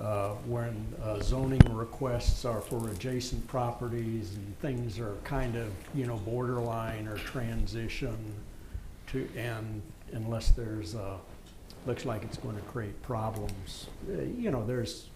[0.00, 6.06] uh, when uh, zoning requests are for adjacent properties and things are kind of, you
[6.06, 8.16] know, borderline or transition
[9.06, 9.82] to, and
[10.12, 10.96] unless there's,
[11.86, 13.86] looks like it's going to create problems.
[14.08, 15.08] Uh, You know, there's,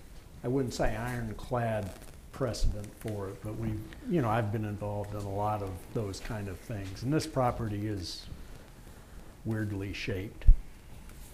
[0.44, 1.90] I wouldn't say ironclad
[2.32, 3.72] precedent for it, but we,
[4.08, 7.02] you know, I've been involved in a lot of those kind of things.
[7.02, 8.26] And this property is
[9.44, 10.44] weirdly shaped,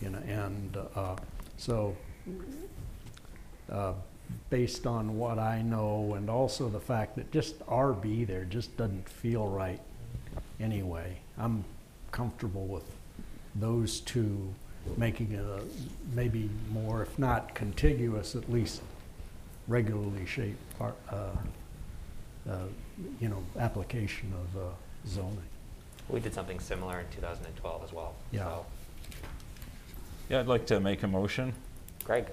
[0.01, 1.17] you know, and uh,
[1.59, 1.97] so
[3.71, 3.93] uh,
[4.51, 9.09] based on what I know and also the fact that just RB there just doesn't
[9.09, 9.81] feel right
[10.61, 11.19] anyway.
[11.39, 11.65] I'm
[12.11, 12.85] comfortable with
[13.57, 14.55] those two
[14.97, 15.63] making it a
[16.15, 18.83] maybe more, if not contiguous, at least
[19.67, 21.31] regularly shaped, par- uh,
[22.49, 22.59] uh,
[23.21, 24.67] you know, application of uh,
[25.07, 25.39] zoning.
[26.09, 28.15] we did something similar in 2012 as well.
[28.31, 28.45] Yeah.
[28.45, 28.67] So,
[30.29, 31.55] Yeah, I'd like to make a motion
[32.05, 32.27] Greg,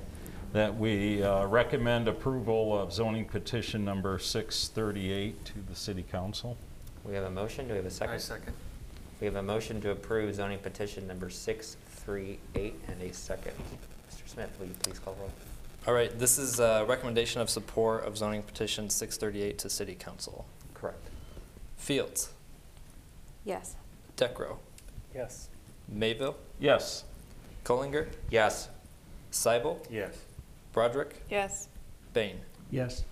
[0.53, 6.57] that we uh, recommend approval of zoning petition number 638 to the city council.
[7.05, 8.15] we have a motion, do we have a second?
[8.15, 8.53] I second.
[9.21, 13.53] We have a motion to approve zoning petition number 638 and a second.
[14.09, 14.27] Mr.
[14.27, 15.31] Smith, will you please call roll?
[15.87, 16.17] All right.
[16.19, 20.45] This is a recommendation of support of zoning petition 638 to City Council.
[20.73, 21.07] Correct.
[21.77, 22.31] Fields,
[23.45, 23.75] Yes.
[24.17, 24.57] Decro,
[25.15, 25.47] Yes.
[25.87, 27.03] Mayville, Yes.
[27.63, 28.69] Kollinger, Yes.
[29.31, 30.13] Seibel, Yes.
[30.73, 31.67] Broderick, Yes,
[32.13, 32.39] Bain.
[32.69, 33.03] Yes?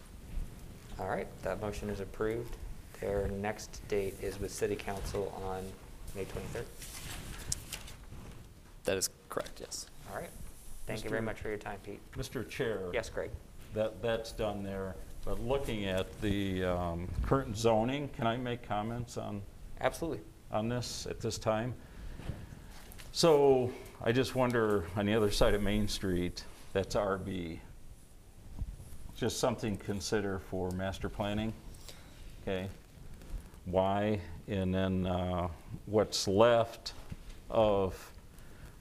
[0.99, 2.55] All right, that motion is approved.
[3.01, 5.63] Their next date is with city council on
[6.15, 6.65] May 23rd.
[8.85, 9.59] That is correct.
[9.59, 9.87] Yes.
[10.09, 10.29] All right.
[10.87, 11.25] Thank you very Mr.
[11.25, 11.99] much for your time, Pete.
[12.17, 12.47] Mr.
[12.47, 12.81] Chair.
[12.93, 13.29] Yes, Greg.
[13.73, 19.17] That, that's done there, but looking at the um, current zoning, can I make comments
[19.17, 19.41] on,
[19.81, 20.21] Absolutely.
[20.51, 21.75] on this at this time?
[23.11, 23.71] So
[24.03, 26.43] I just wonder, on the other side of Main Street,
[26.73, 27.59] that's RB.
[29.15, 31.53] Just something to consider for master planning,
[32.41, 32.67] okay?
[33.65, 34.19] Why?
[34.47, 35.49] And then uh,
[35.85, 36.93] what's left
[37.49, 38.11] of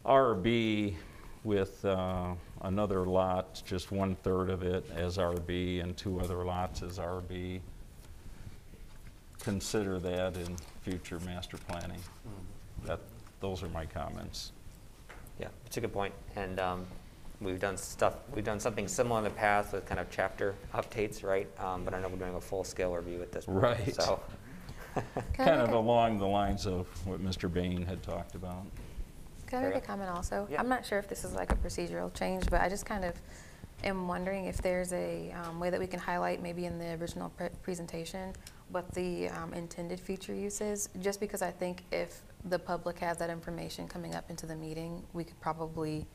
[0.05, 0.95] RB
[1.45, 6.99] with uh, another lot, just one-third of it as RB and two other lots as
[6.99, 7.61] RB.
[9.41, 12.01] Consider that in future master planning.
[12.85, 13.01] That,
[13.41, 14.53] those are my comments.
[15.41, 16.15] Yeah, it's a good point.
[16.37, 16.87] And um,
[17.41, 21.23] we've done stuff, we've done something similar in the past with kind of chapter updates,
[21.23, 21.49] right?
[21.61, 23.63] Um, But I know we're doing a full-scale review at this point.
[23.63, 23.95] Right.
[23.95, 24.21] So,
[25.35, 27.53] Kind of along the lines of what Mr.
[27.53, 28.67] Bain had talked about.
[29.47, 29.77] Can I make Sarah?
[29.77, 30.49] a comment also?
[30.51, 30.61] Yeah.
[30.61, 33.15] I'm not sure if this is like a procedural change, but I just kind of
[33.85, 37.29] am wondering if there's a um, way that we can highlight, maybe in the original
[37.31, 38.33] pre- presentation,
[38.71, 43.17] what the um, intended future use is, just because I think if the public has
[43.19, 46.07] that information coming up into the meeting, we could probably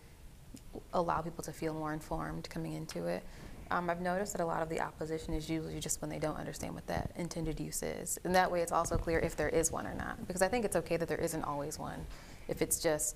[0.94, 3.24] allow people to feel more informed coming into it.
[3.72, 6.36] Um, I've noticed that a lot of the opposition is usually just when they don't
[6.38, 8.20] understand what that intended use is.
[8.24, 10.28] And that way it's also clear if there is one or not.
[10.28, 12.06] Because I think it's okay that there isn't always one.
[12.48, 13.16] If it's just,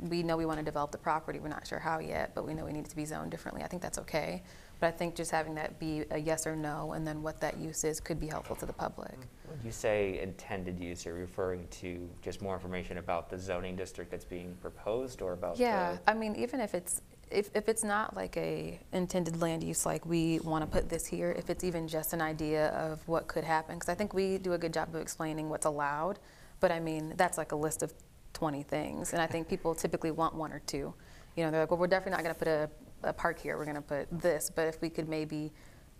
[0.00, 2.54] we know we want to develop the property, we're not sure how yet, but we
[2.54, 4.42] know we need it to be zoned differently, I think that's okay.
[4.80, 7.58] But I think just having that be a yes or no, and then what that
[7.58, 9.16] use is, could be helpful to the public.
[9.48, 13.74] when you say intended use, are you referring to just more information about the zoning
[13.74, 15.58] district that's being proposed or about?
[15.58, 19.84] Yeah, I mean, even if it's, if, if it's not like a intended land use,
[19.84, 23.26] like we want to put this here, if it's even just an idea of what
[23.26, 26.20] could happen, because I think we do a good job of explaining what's allowed,
[26.60, 27.92] but I mean, that's like a list of
[28.34, 30.94] 20 things, and I think people typically want one or two.
[31.34, 32.70] You know, they're like, well, we're definitely not going to put a,
[33.02, 35.52] a park here, we're going to put this, but if we could maybe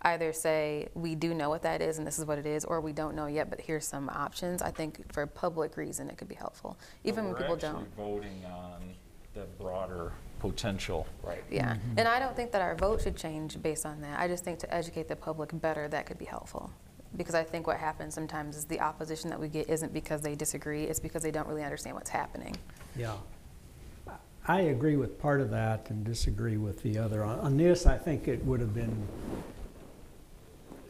[0.03, 2.79] either say, we do know what that is and this is what it is, or
[2.81, 6.29] we don't know yet, but here's some options, I think for public reason, it could
[6.29, 6.77] be helpful.
[7.03, 7.75] Even when people don't.
[7.75, 8.81] Actually voting on
[9.33, 11.05] the broader potential.
[11.21, 11.43] Right.
[11.49, 11.99] Yeah, mm-hmm.
[11.99, 14.19] and I don't think that our vote should change based on that.
[14.19, 16.71] I just think to educate the public better, that could be helpful.
[17.17, 20.35] Because I think what happens sometimes is the opposition that we get isn't because they
[20.35, 22.55] disagree, it's because they don't really understand what's happening.
[22.95, 23.15] Yeah.
[24.49, 27.23] I agree with part of that and disagree with the other.
[27.23, 29.07] On this, I think it would have been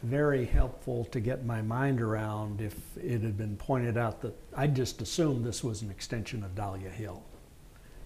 [0.01, 4.67] very helpful to get my mind around if it had been pointed out that, I
[4.67, 7.21] just assumed this was an extension of Dahlia Hill.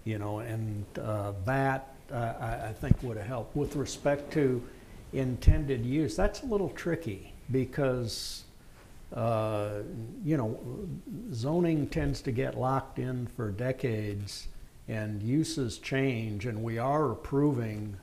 [0.05, 3.55] You know, and uh, that, uh, I, I think would have helped.
[3.55, 4.59] With respect to
[5.13, 8.45] intended use, that's a little tricky because,
[9.15, 9.81] uh,
[10.25, 10.59] you know,
[11.31, 14.47] zoning tends to get locked in for decades
[14.87, 17.95] and uses change, and we are approving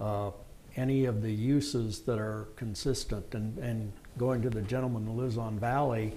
[0.00, 0.30] uh,
[0.76, 3.34] any of the uses that are consistent.
[3.34, 6.12] And, and going to the gentleman who lives on Valley,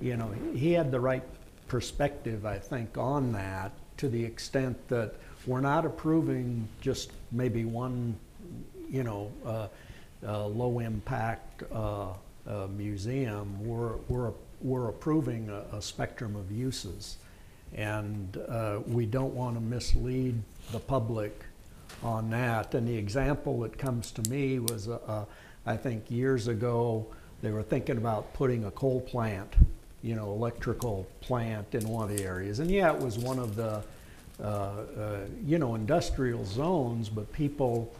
[0.00, 1.22] you know, he had the right
[1.68, 5.14] perspective, I think, on that to the extent that
[5.46, 8.16] we're not approving just maybe one,
[8.90, 9.68] you know, uh,
[10.26, 12.08] uh, low impact uh,
[12.46, 13.64] uh, museum.
[13.64, 17.18] We're, we're, we're approving a, a spectrum of uses.
[17.74, 20.40] And uh, we don't want to mislead
[20.72, 21.44] the public
[22.02, 22.74] on that.
[22.74, 25.24] And the example that comes to me was, uh, uh,
[25.66, 27.06] I think years ago,
[27.42, 29.54] they were thinking about putting a coal plant,
[30.02, 32.60] you know, electrical plant in one of the areas.
[32.60, 33.82] And yeah, it was one of the,
[34.40, 37.92] uh, uh, you know, industrial zones, but people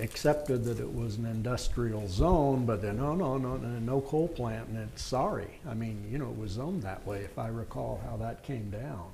[0.00, 4.28] accepted that it was an industrial zone, but then, no, no, no, no, no coal
[4.28, 5.58] plant, and it's sorry.
[5.68, 8.70] I mean, you know, it was zoned that way, if I recall how that came
[8.70, 9.10] down.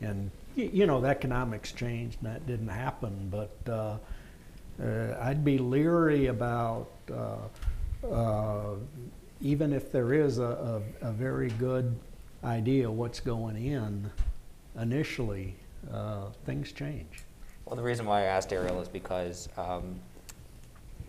[0.00, 3.98] And, you know, the economics changed, and that didn't happen, but uh,
[4.82, 8.74] uh, I'd be leery about, uh, uh,
[9.40, 11.94] even if there is a, a, a very good
[12.44, 14.10] idea what's going in
[14.80, 15.56] initially,
[15.92, 17.25] uh, things change.
[17.66, 19.96] Well, the reason why I asked Ariel is because um,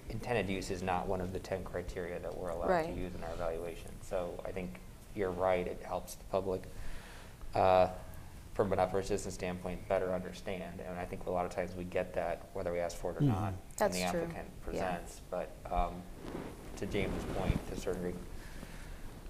[0.10, 3.24] intended use is not one of the 10 criteria that we're allowed to use in
[3.24, 3.92] our evaluation.
[4.02, 4.80] So I think
[5.16, 6.64] you're right, it helps the public,
[7.54, 7.90] uh,
[8.56, 10.82] from an upper citizen standpoint, better understand.
[10.88, 13.18] And I think a lot of times we get that, whether we ask for it
[13.18, 13.28] or Mhm.
[13.28, 14.64] not, when That's the true, applicant yeah.
[14.66, 15.22] presents.
[15.30, 16.02] But um,
[16.78, 18.20] to James's point, to a certain degree,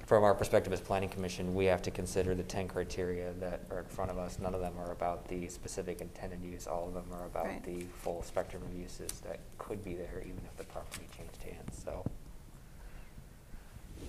[0.07, 3.79] from our perspective as planning commission, we have to consider the ten criteria that are
[3.79, 4.39] in front of us.
[4.39, 6.65] None of them are about the specific intended use.
[6.65, 7.63] All of them are about Right.
[7.65, 11.83] the full spectrum of uses that could be there even if the property changed hands,
[11.83, 12.05] so.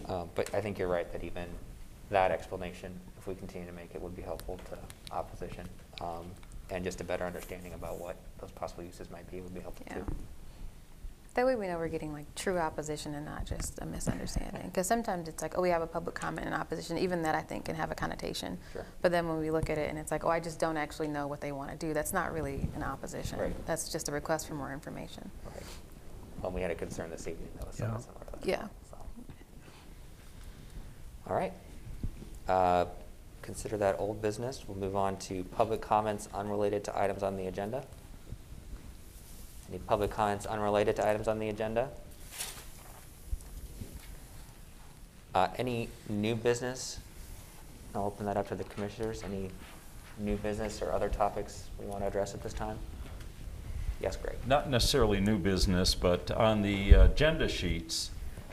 [0.06, 1.48] Um, but I think you're right that even
[2.10, 4.78] that explanation, if we continue to make it, would be helpful to
[5.14, 5.68] opposition.
[6.00, 6.30] Um,
[6.70, 9.84] and just a better understanding about what those possible uses might be would be helpful
[9.88, 9.94] Yeah.
[9.96, 10.06] too.
[11.38, 14.62] That way we know we're getting like true opposition and not just a misunderstanding.
[14.64, 17.42] Because sometimes it's like, oh, we have a public comment in opposition, even that I
[17.42, 18.58] think can have a connotation.
[18.72, 18.84] Sure.
[19.02, 21.06] But then when we look at it and it's like, oh, I just don't actually
[21.06, 23.38] know what they want to do, that's not really an opposition.
[23.38, 23.66] Right.
[23.66, 25.30] That's just a request for more information.
[25.44, 25.62] Right.
[26.42, 27.84] Well, we had a concern this evening that was Yeah.
[27.86, 28.48] somewhat similar to that.
[28.48, 28.66] Yeah.
[28.90, 28.96] so.
[31.28, 31.52] All right.
[32.48, 32.86] Uh,
[33.42, 34.64] Consider that old business.
[34.66, 37.84] We'll move on to public comments unrelated to items on the agenda.
[39.68, 41.88] Any public comments unrelated to items on the agenda?
[45.34, 46.98] Uh, Any new business?
[47.94, 49.22] I'll open that up to the commissioners.
[49.22, 49.50] Any
[50.18, 52.78] new business or other topics we want to address at this time?
[54.00, 54.36] Yes, Greg?
[54.46, 58.10] not necessarily new business, but on the agenda sheets,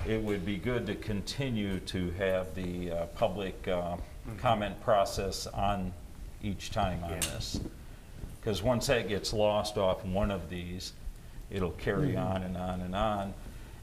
[0.08, 3.96] it would be good to continue to have the uh, public uh,
[4.38, 5.94] comment process on
[6.44, 7.60] each time on this.
[8.42, 10.94] Because once that gets lost off one of these,
[11.52, 13.34] it'll carry on and on and on.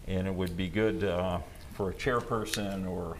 [0.09, 1.39] And it would be good uh,
[1.75, 3.17] for a chairperson or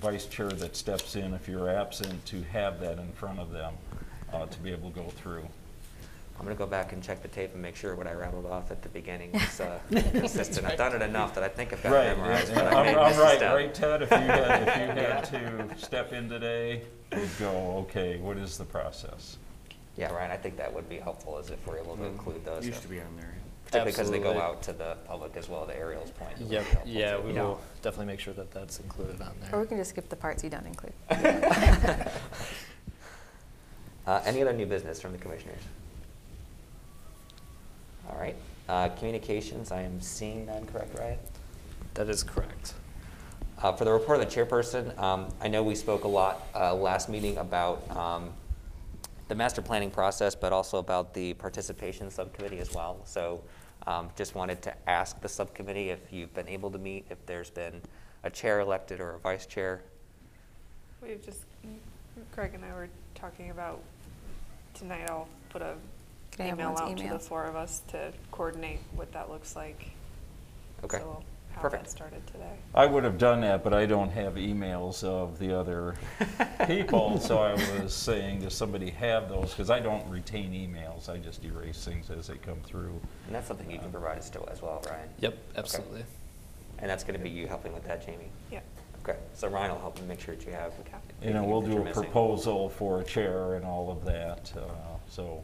[0.00, 3.74] vice chair that steps in if you're absent to have that in front of them
[4.32, 5.46] uh, to be able to go through.
[6.38, 8.72] I'm gonna go back and check the tape and make sure what I rattled off
[8.72, 10.66] at the beginning is uh, consistent.
[10.66, 12.82] I've done it enough that I think I've got Right, it memorized, but I'm, I
[12.82, 13.54] may I'm right, step.
[13.54, 14.02] right, Ted?
[14.02, 16.82] If you had, if you had to step in today,
[17.14, 19.36] you'd go, okay, what is the process?
[19.96, 22.66] Yeah, Ryan, I think that would be helpful, is if we're able to include those.
[22.66, 23.34] Used to be on there.
[23.72, 24.42] Particularly because they go Absolutely.
[24.58, 26.32] out to the public as well, to Ariel's point.
[26.32, 27.22] it would Yep, be helpful yeah, too.
[27.22, 27.42] we Yeah.
[27.42, 29.48] will definitely make sure that that's included on there.
[29.48, 29.60] Or there.
[29.60, 30.92] we can just skip the parts you don't include.
[34.04, 35.62] Uh, Any other new business from the commissioners?
[38.10, 38.34] All right,
[38.68, 41.18] Uh, communications, I am seeing none, correct, Ryan?
[41.94, 42.74] That is correct.
[43.62, 46.74] Uh, For the report of the chairperson, um, I know we spoke a lot uh,
[46.74, 48.32] last meeting about um,
[49.28, 52.98] the master planning process, but also about the participation subcommittee as well.
[53.04, 53.40] So
[53.86, 57.50] um, just wanted to ask the subcommittee if you've been able to meet, if there's
[57.50, 57.80] been
[58.24, 59.82] a chair elected or a vice chair.
[61.02, 61.42] We've just,
[62.32, 63.80] Craig and I were talking about,
[64.74, 65.74] tonight I'll put a
[66.30, 67.14] Can I email Ron's out to email?
[67.14, 69.90] the four of us to coordinate what that looks like.
[70.84, 71.84] Okay, So we'll have perfect.
[71.84, 72.52] that started today.
[72.74, 75.94] I would have done that, but I don't have emails of the other
[76.66, 79.50] people, so I was saying, does somebody have those?
[79.50, 83.00] Because I don't retain emails, I just erase things as they come through.
[83.26, 85.08] And that's something you can provide us to as well, Ryan?
[85.20, 86.04] Yep, absolutely.
[86.78, 88.30] And that's going to be you helping with that, Jamie?
[88.50, 88.60] Yeah.
[89.04, 90.72] Okay, so Ryan will help and make sure that you have.
[90.80, 90.96] Okay.
[91.22, 92.04] You know, we'll do a missing.
[92.04, 94.60] proposal for a chair and all of that, uh,
[95.08, 95.42] so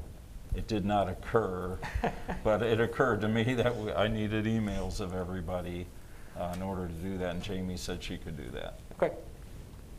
[0.54, 1.76] it did not occur.
[2.44, 5.86] But it occurred to me that we- I needed emails of everybody
[6.38, 8.78] uh, in order to do that, and Jamie said she could do that.
[9.00, 9.14] Okay.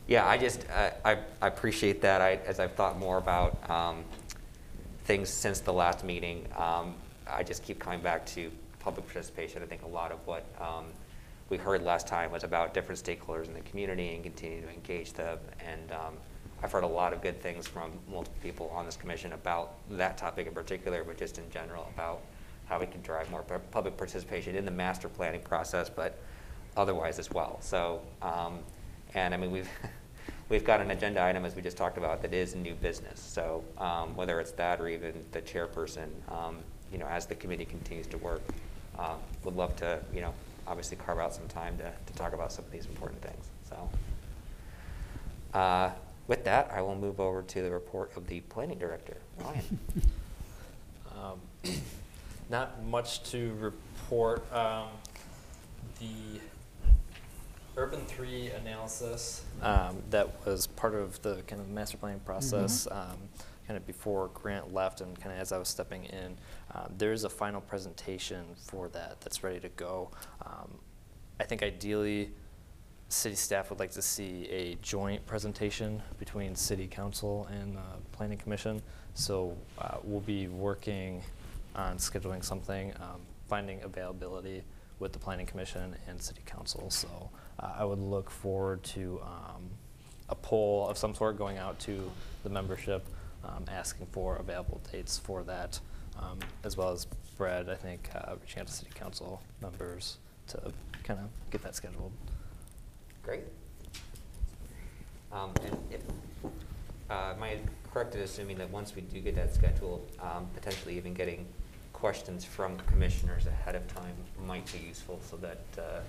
[0.08, 2.22] Yeah, I just, I, I I appreciate that.
[2.22, 4.04] I, as I've thought more about um,
[5.04, 6.96] things since the last meeting, um,
[7.28, 9.62] I just keep coming back to public participation.
[9.62, 10.86] I think a lot of what um,
[11.50, 15.14] we heard last time was about different stakeholders in the community and continuing to engage
[15.14, 15.38] them.
[15.68, 16.14] And um,
[16.64, 20.18] I've heard a lot of good things from multiple people on this commission about that
[20.18, 22.22] topic in particular, but just in general about
[22.70, 26.20] how we can drive more public participation in the master planning process, but
[26.78, 27.58] otherwise as well.
[27.62, 28.60] So, um,
[29.16, 29.70] and I mean, we've,
[30.50, 33.20] we've got an agenda item, as we just talked about, that is new business.
[33.20, 36.58] So um, whether it's that or even the chairperson, um,
[36.92, 38.42] you know, as the committee continues to work,
[39.00, 40.34] um, would love to, you know,
[40.68, 43.90] obviously carve out some time to, to talk about some of these important things, so.
[45.58, 45.90] Uh,
[46.28, 49.80] With that, I will move over to the report of the planning director, Ryan.
[52.50, 54.52] Not much to report.
[54.52, 54.88] Um,
[56.00, 56.40] The
[57.76, 63.18] Urban3 analysis um, that was part of the kind of master planning process, um,
[63.68, 66.38] kind of before Grant left and kind of as I was stepping in,
[66.74, 70.10] um, there is a final presentation for that that's ready to go.
[70.46, 70.80] Um,
[71.40, 72.32] I think ideally,
[73.10, 77.82] city staff would like to see a joint presentation between city council and uh,
[78.12, 78.82] planning commission.
[79.14, 81.24] So uh, we'll be working
[81.76, 84.64] on scheduling something, um, finding availability
[85.00, 86.90] with the planning commission and city council.
[86.90, 89.70] So uh, I would look forward to um,
[90.28, 92.12] a poll of some sort going out to
[92.44, 93.06] the membership,
[93.44, 95.80] um, asking for available dates for that,
[96.20, 97.08] um, as well as
[97.38, 100.18] Brad, I think, uh, reaching out to city council members
[100.48, 102.12] to kind of get that scheduled.
[103.24, 103.44] Great.
[105.32, 106.02] Um, And if,
[107.10, 107.60] uh, I
[107.92, 111.46] correct in assuming that once we do get that scheduled, um, potentially even getting
[111.94, 114.14] questions from commissioners ahead of time
[114.46, 116.00] might be useful so that uh,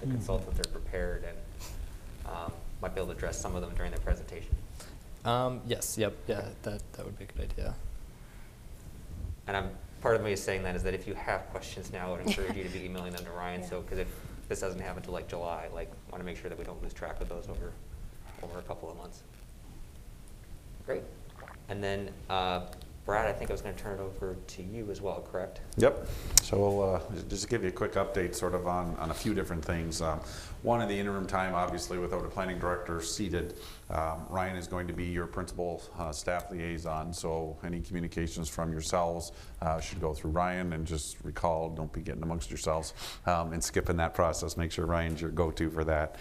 [0.00, 1.36] the consultants are prepared and
[2.26, 4.54] um, might be able to address some of them during their presentation?
[5.24, 7.74] Um, yes, yep, yeah, that, that would be a good idea.
[9.46, 9.70] And I'm,
[10.00, 12.26] part of me is saying that is that if you have questions now, I would
[12.26, 14.08] encourage you to be emailing them to Ryan, so, because if
[14.48, 16.92] this doesn't happen until like July, like, want to make sure that we don't lose
[16.92, 17.72] track of those over,
[18.42, 19.22] over a couple of months.
[20.86, 21.02] Great.
[21.68, 22.66] And then, uh,
[23.04, 25.60] Brad, I think I was going to turn it over to you as well, correct?
[25.76, 26.06] Yep.
[26.42, 29.34] So we'll uh, just give you a quick update sort of on, on a few
[29.34, 30.00] different things.
[30.00, 30.20] Um,
[30.62, 33.54] one, in the interim time, obviously without a planning director seated,
[33.90, 37.12] um, Ryan is going to be your principal uh, staff liaison.
[37.12, 42.02] So any communications from yourselves uh, should go through Ryan and just recall, don't be
[42.02, 42.94] getting amongst yourselves
[43.26, 44.56] um, and skipping that process.
[44.56, 46.16] Make sure Ryan's your go-to for that.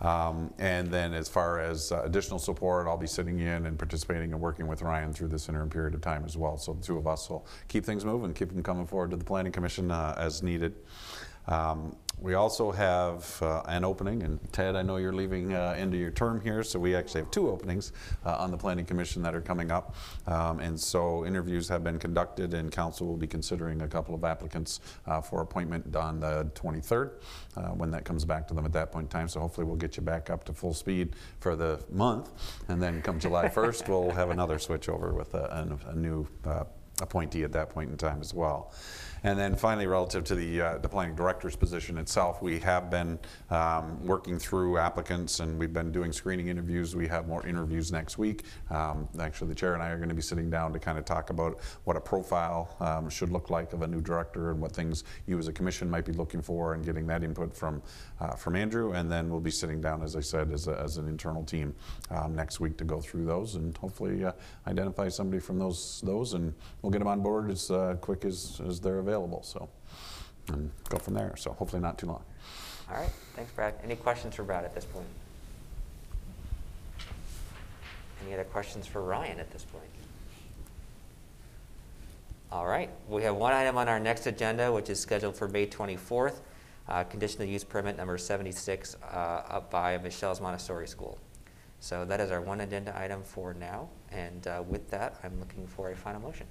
[0.00, 4.32] Um, and then as far as uh, additional support, I'll be sitting in and participating
[4.32, 6.56] and working with Ryan through this interim period of time as well.
[6.56, 9.24] So the two of us will keep things moving, keep them coming forward to the
[9.24, 10.74] Planning Commission uh, as needed.
[11.48, 15.96] Um, we also have uh, an opening, and Ted, I know you're leaving uh, into
[15.96, 17.92] your term here, so we actually have two openings
[18.26, 19.94] uh, on the Planning Commission that are coming up.
[20.26, 24.24] Um, and so interviews have been conducted, and Council will be considering a couple of
[24.24, 27.12] applicants uh, for appointment on the 23rd
[27.56, 29.28] uh, when that comes back to them at that point in time.
[29.28, 32.30] So hopefully we'll get you back up to full speed for the month,
[32.66, 36.26] and then come July 1st, we'll have another switch over with a, a, a new
[36.44, 36.64] uh,
[37.00, 38.72] appointee at that point in time as well.
[39.24, 43.18] And then finally, relative to the, uh, the planning director's position itself, we have been
[43.50, 46.94] um, working through applicants and we've been doing screening interviews.
[46.94, 48.44] We have more interviews next week.
[48.70, 51.04] Um, actually, the chair and I are going to be sitting down to kind of
[51.04, 54.72] talk about what a profile um, should look like of a new director and what
[54.72, 57.82] things you as a commission might be looking for and getting that input from,
[58.20, 58.92] uh, from Andrew.
[58.92, 61.74] And then we'll be sitting down, as I said, as, a, as an internal team
[62.10, 64.32] um, next week to go through those and hopefully uh,
[64.66, 68.60] identify somebody from those, those and we'll get them on board as uh, quick as,
[68.66, 69.07] as they're available.
[69.42, 69.68] So,
[70.48, 71.34] and go from there.
[71.36, 72.22] So hopefully not too long.
[72.90, 73.74] All right, thanks, Brad.
[73.84, 75.06] Any questions for Brad at this point?
[78.24, 79.84] Any other questions for Ryan at this point?
[82.50, 85.66] All right, we have one item on our next agenda, which is scheduled for May
[85.66, 86.36] 24th,
[86.88, 91.18] uh, conditional use permit number 76 uh, up by Michelle's Montessori School.
[91.80, 95.66] So that is our one agenda item for now, and uh, with that, I'm looking
[95.66, 96.46] for a final motion.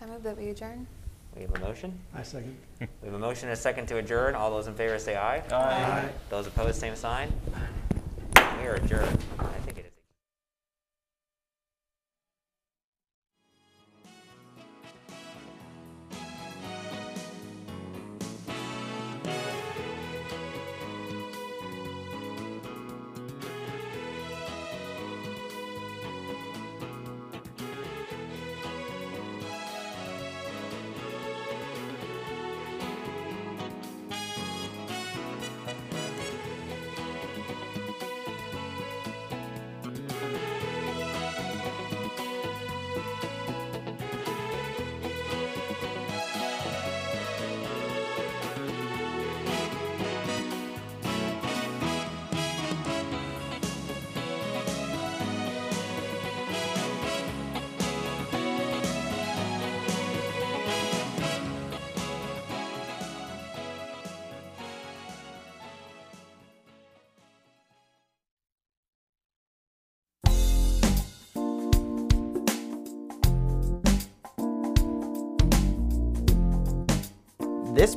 [0.00, 0.86] I move that we adjourn.
[1.36, 1.98] We have a motion?
[2.14, 2.56] I second.
[2.80, 4.34] We have a motion and a second to adjourn.
[4.34, 5.42] All those in favor say aye.
[5.50, 6.08] Aye.
[6.28, 7.32] Those opposed, same sign.
[8.60, 9.18] We are adjourned.